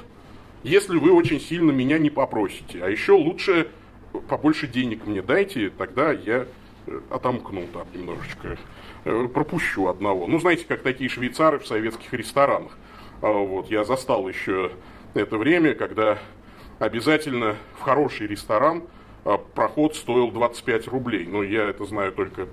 если 0.63 0.97
вы 0.97 1.12
очень 1.12 1.39
сильно 1.39 1.71
меня 1.71 1.97
не 1.97 2.10
попросите. 2.10 2.84
А 2.84 2.89
еще 2.89 3.13
лучше 3.13 3.67
побольше 4.28 4.67
денег 4.67 5.06
мне 5.06 5.21
дайте, 5.21 5.69
тогда 5.69 6.12
я 6.12 6.45
э, 6.88 6.99
отомкну 7.10 7.67
там 7.73 7.88
немножечко, 7.93 8.58
э, 9.06 9.28
пропущу 9.34 9.88
одного. 9.88 10.28
Ну, 10.28 10.39
знаете, 10.39 10.65
как 10.67 10.82
такие 10.82 11.10
швейцары 11.10 11.60
в 11.60 11.67
советских 11.67 12.13
ресторанах. 12.13 12.78
А 13.21 13.32
вот, 13.32 13.69
я 13.71 13.84
застал 13.84 14.28
еще 14.28 14.71
это 15.13 15.38
время, 15.38 15.73
когда 15.73 16.19
обязательно 16.80 17.56
в 17.78 17.82
хороший 17.82 18.28
ресторан 18.28 18.84
а, 19.26 19.38
проход 19.38 19.95
стоил 19.95 20.32
25 20.32 20.88
рублей. 20.88 21.26
Но 21.26 21.43
я 21.43 21.69
это 21.69 21.86
знаю 21.86 22.12
только 22.12 22.47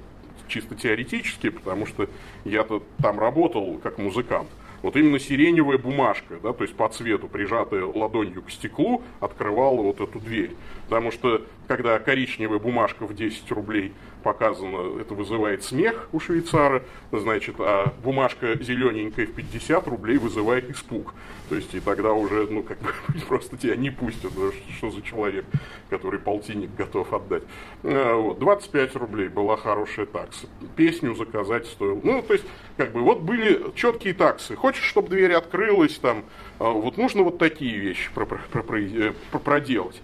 чисто 0.48 0.74
теоретически, 0.74 1.50
потому 1.50 1.86
что 1.86 2.08
я-то 2.44 2.82
там 3.02 3.18
работал 3.18 3.78
как 3.82 3.98
музыкант. 3.98 4.48
Вот 4.82 4.96
именно 4.96 5.18
сиреневая 5.18 5.78
бумажка, 5.78 6.38
да, 6.42 6.52
то 6.52 6.64
есть 6.64 6.74
по 6.74 6.88
цвету, 6.88 7.28
прижатая 7.28 7.84
ладонью 7.84 8.42
к 8.42 8.50
стеклу, 8.50 9.02
открывала 9.20 9.82
вот 9.82 10.00
эту 10.00 10.18
дверь. 10.20 10.52
Потому 10.88 11.10
что, 11.10 11.42
когда 11.70 12.00
коричневая 12.00 12.58
бумажка 12.58 13.06
в 13.06 13.14
10 13.14 13.48
рублей 13.52 13.92
показано, 14.24 15.00
это 15.00 15.14
вызывает 15.14 15.62
смех 15.62 16.08
у 16.10 16.18
швейцара, 16.18 16.82
значит, 17.12 17.54
а 17.60 17.94
бумажка 18.02 18.60
зелененькая 18.60 19.26
в 19.26 19.32
50 19.34 19.86
рублей 19.86 20.18
вызывает 20.18 20.68
испуг. 20.68 21.14
То 21.48 21.54
есть 21.54 21.72
и 21.72 21.78
тогда 21.78 22.12
уже, 22.12 22.48
ну, 22.50 22.64
как 22.64 22.80
бы 22.80 22.92
просто 23.28 23.56
тебя 23.56 23.76
не 23.76 23.90
пустят, 23.90 24.32
да, 24.34 24.50
что 24.76 24.90
за 24.90 25.00
человек, 25.02 25.44
который 25.90 26.18
полтинник 26.18 26.74
готов 26.76 27.12
отдать. 27.12 27.44
А, 27.84 28.16
вот, 28.16 28.40
25 28.40 28.96
рублей 28.96 29.28
была 29.28 29.56
хорошая 29.56 30.06
такса. 30.06 30.48
Песню 30.74 31.14
заказать 31.14 31.66
стоил. 31.66 32.00
Ну, 32.02 32.20
то 32.22 32.32
есть, 32.32 32.46
как 32.78 32.90
бы, 32.90 33.00
вот 33.02 33.20
были 33.20 33.70
четкие 33.76 34.14
таксы. 34.14 34.56
Хочешь, 34.56 34.82
чтобы 34.82 35.08
дверь 35.10 35.34
открылась, 35.34 35.94
там, 35.98 36.24
а, 36.58 36.70
вот 36.70 36.96
нужно 36.96 37.22
вот 37.22 37.38
такие 37.38 37.78
вещи 37.78 38.10
э, 38.16 39.12
проделать. 39.44 40.02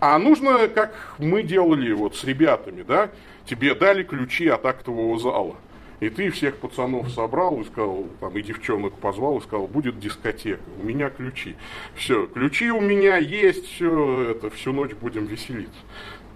А 0.00 0.18
нужно, 0.18 0.66
как 0.68 0.94
мы 1.18 1.42
делали 1.42 1.92
вот 1.92 2.16
с 2.16 2.24
ребятами, 2.24 2.82
да, 2.82 3.10
тебе 3.44 3.74
дали 3.74 4.02
ключи 4.02 4.48
от 4.48 4.64
актового 4.64 5.18
зала. 5.18 5.56
И 6.00 6.08
ты 6.08 6.30
всех 6.30 6.56
пацанов 6.56 7.10
собрал 7.10 7.60
и 7.60 7.64
сказал, 7.66 8.06
там, 8.20 8.34
и 8.34 8.40
девчонок 8.40 8.94
позвал 8.94 9.36
и 9.36 9.42
сказал, 9.42 9.66
будет 9.66 10.00
дискотека, 10.00 10.62
у 10.80 10.86
меня 10.86 11.10
ключи. 11.10 11.54
Все, 11.94 12.26
ключи 12.26 12.70
у 12.70 12.80
меня 12.80 13.18
есть, 13.18 13.66
все, 13.66 14.30
это, 14.30 14.48
всю 14.48 14.72
ночь 14.72 14.92
будем 14.92 15.26
веселиться. 15.26 15.78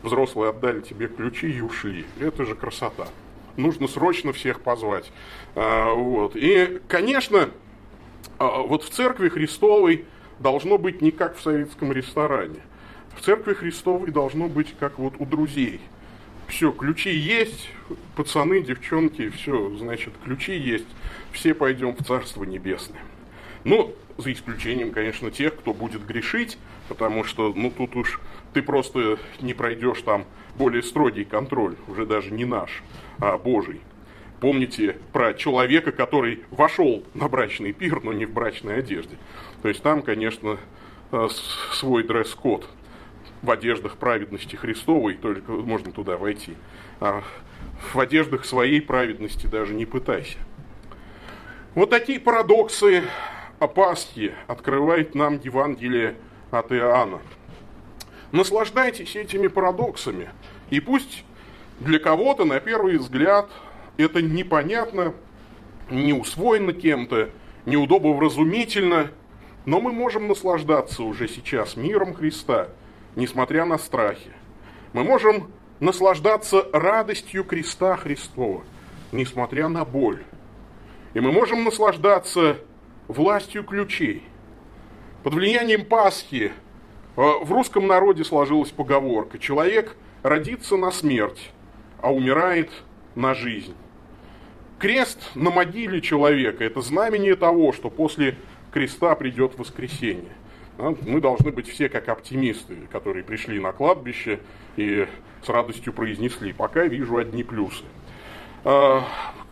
Взрослые 0.03 0.51
отдали 0.51 0.83
тебе 0.83 1.09
ключи 1.09 1.51
и 1.51 1.63
ушли. 1.63 2.05
Это 2.21 2.45
же 2.45 2.55
красота. 2.55 3.09
Нужно 3.57 3.89
срочно 3.89 4.35
всех 4.35 4.61
позвать. 4.61 5.11
А, 5.55 5.95
вот. 5.95 6.37
И, 6.37 6.83
конечно, 6.87 7.49
а, 8.39 8.59
вот 8.61 8.83
в 8.83 8.91
церкви 8.91 9.31
Христовой 9.31 10.05
должно 10.41 10.77
быть 10.77 11.01
не 11.01 11.11
как 11.11 11.39
в 11.39 11.41
советском 11.41 11.91
ресторане– 11.91 12.61
В 13.17 13.21
Церкви 13.23 13.55
Христовой 13.55 14.11
должно 14.11 14.49
быть 14.49 14.75
как 14.79 14.99
вот 14.99 15.15
у 15.19 15.27
друзей. 15.27 15.81
Все, 16.47 16.73
ключи 16.73 17.11
есть, 17.11 17.71
пацаны, 18.17 18.63
девчонки, 18.63 19.31
все, 19.31 19.75
значит, 19.77 20.13
ключи 20.25 20.57
есть, 20.57 20.87
все 21.33 21.55
пойдем 21.55 21.97
в 21.97 22.05
Царство 22.05 22.45
Небесное. 22.45 23.01
Ну, 23.65 23.95
за 24.19 24.33
исключением, 24.33 24.91
конечно, 24.91 25.31
тех, 25.31 25.57
кто 25.57 25.73
будет 25.73 26.05
грешить, 26.05 26.59
потому 26.89 27.25
что, 27.25 27.53
ну, 27.55 27.71
тут 27.71 27.97
уж 27.97 28.21
ты 28.53 28.63
просто 28.63 29.19
не 29.41 29.55
пройдешь 29.55 30.03
там 30.03 30.27
более 30.57 30.83
строгий 30.83 31.25
контроль, 31.25 31.77
уже 31.89 32.05
даже 32.05 32.31
не 32.31 32.45
наш, 32.45 32.83
а 33.19 33.39
Божий. 33.39 33.81
Помните 34.41 34.99
про 35.13 35.33
человека, 35.33 35.93
который 35.93 36.45
вошел 36.51 37.03
на 37.15 37.29
брачный 37.29 37.73
пир, 37.73 38.03
но 38.05 38.13
не 38.13 38.27
в 38.27 38.33
брачной 38.33 38.81
одежде. 38.81 39.17
То 39.63 39.69
есть 39.69 39.83
там, 39.83 40.03
конечно, 40.03 40.59
э, 41.11 41.29
свой 41.73 42.03
дресс-код 42.03 42.69
в 43.45 43.51
одеждах 43.51 43.99
праведности 43.99 44.57
Христовой, 44.57 45.15
только 45.15 45.53
можно 45.53 45.93
туда 45.93 46.17
войти. 46.17 46.55
А 47.01 47.23
в 47.93 48.01
одеждах 48.01 48.47
своей 48.47 48.81
праведности 48.81 49.47
даже 49.47 49.75
не 49.75 49.85
пытайся. 49.85 50.39
Вот 51.75 51.91
такие 51.91 52.19
парадоксы 52.19 53.05
о 53.59 53.69
Пасхе 53.69 54.35
открывает 54.47 55.15
нам 55.15 55.39
Евангелие 55.43 56.17
от 56.51 56.73
Иоанна. 56.73 57.21
Наслаждайтесь 58.33 59.15
этими 59.15 59.49
парадоксами. 59.49 60.31
И 60.71 60.81
пусть 60.81 61.25
для 61.81 61.99
кого-то, 61.99 62.45
на 62.45 62.61
первый 62.61 62.97
взгляд, 62.97 63.51
это 63.99 64.23
непонятно, 64.23 65.13
не 65.91 66.15
усвоено 66.15 66.73
кем-то, 66.73 67.29
неудобовразумительно, 67.67 69.11
но 69.67 69.81
мы 69.81 69.93
можем 69.93 70.29
наслаждаться 70.29 71.03
уже 71.03 71.29
сейчас 71.29 71.77
миром 71.77 72.15
Христа, 72.15 72.69
несмотря 73.17 73.65
на 73.65 73.79
страхи. 73.79 74.33
Мы 74.93 75.05
можем 75.05 75.51
наслаждаться 75.81 76.67
радостью 76.73 77.45
креста 77.45 77.97
Христова, 77.97 78.63
несмотря 79.13 79.69
на 79.69 79.85
боль. 79.85 80.23
И 81.15 81.21
мы 81.21 81.33
можем 81.33 81.65
наслаждаться 81.65 82.59
властью 83.09 83.65
ключей. 83.65 84.25
Под 85.23 85.35
влиянием 85.35 85.85
Пасхи 85.85 86.53
э, 87.17 87.21
в 87.21 87.51
русском 87.53 87.87
народе 87.87 88.25
сложилась 88.25 88.71
поговорка 88.71 89.39
«Человек 89.39 89.97
родится 90.23 90.77
на 90.77 90.91
смерть, 90.91 91.51
а 92.01 92.13
умирает 92.13 92.71
на 93.15 93.35
жизнь». 93.35 93.75
Крест 94.79 95.31
на 95.35 95.51
могиле 95.51 96.01
человека– 96.01 96.65
это 96.65 96.81
знамение 96.83 97.37
того, 97.37 97.73
что 97.73 97.91
после 97.91 98.37
креста 98.73 99.15
придет 99.15 99.57
воскресенье. 99.57 100.33
Мы 100.79 101.21
должны 101.21 101.53
быть 101.53 101.69
все 101.69 101.89
как 101.89 102.09
оптимисты, 102.09 102.77
которые 102.91 103.25
пришли 103.25 103.61
на 103.61 103.73
кладбище 103.73 104.41
и 104.77 105.07
с 105.43 105.49
радостью 105.49 105.93
произнесли 105.93 106.53
«пока 106.53 106.85
вижу 106.85 107.17
одни 107.17 107.45
плюсы». 107.45 107.85
Э, 108.65 109.01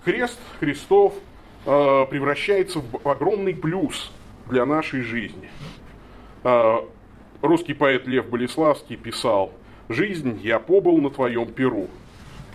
крест 0.04 0.40
Христов– 0.58 1.14
Э, 1.64 2.06
превращается 2.10 2.80
в 2.80 3.08
огромный 3.08 3.54
плюс 3.54 4.10
для 4.48 4.66
нашей 4.66 5.02
жизни. 5.02 5.48
Русский 7.40 7.74
поэт 7.74 8.08
Лев 8.08 8.28
Болеславский 8.28 8.96
писал, 8.96 9.52
«Жизнь, 9.88 10.40
я 10.42 10.58
побыл 10.58 10.98
на 10.98 11.10
твоем 11.10 11.52
перу. 11.52 11.88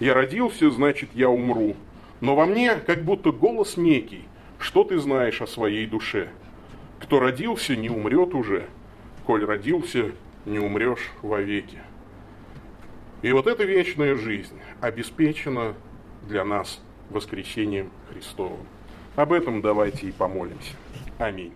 Я 0.02 0.14
родился, 0.14 0.70
значит, 0.70 1.10
я 1.14 1.30
умру. 1.30 1.76
Но 2.20 2.36
во 2.36 2.46
мне 2.46 2.76
как 2.76 3.04
будто 3.04 3.32
голос 3.32 3.78
некий, 3.78 4.26
что 4.60 4.84
ты 4.84 5.00
знаешь 5.00 5.42
о 5.42 5.48
своей 5.48 5.86
душе? 5.86 6.28
Кто 7.00 7.20
родился, 7.20 7.76
не 7.76 7.90
умрет 7.90 8.34
уже, 8.34 8.68
коль 9.26 9.46
родился, 9.46 10.12
не 10.46 10.60
умрешь 10.60 11.12
вовеки». 11.22 11.80
И 13.22 13.32
вот 13.32 13.48
эта 13.48 13.64
вечная 13.64 14.16
жизнь 14.16 14.60
обеспечена 14.80 15.74
для 16.28 16.46
нас 16.46 16.82
воскресением 17.10 17.90
Христовым. 18.12 18.66
Об 19.16 19.34
этом 19.34 19.62
давайте 19.62 20.08
и 20.08 20.12
помолимся. 20.12 20.76
Аминь. 21.18 21.54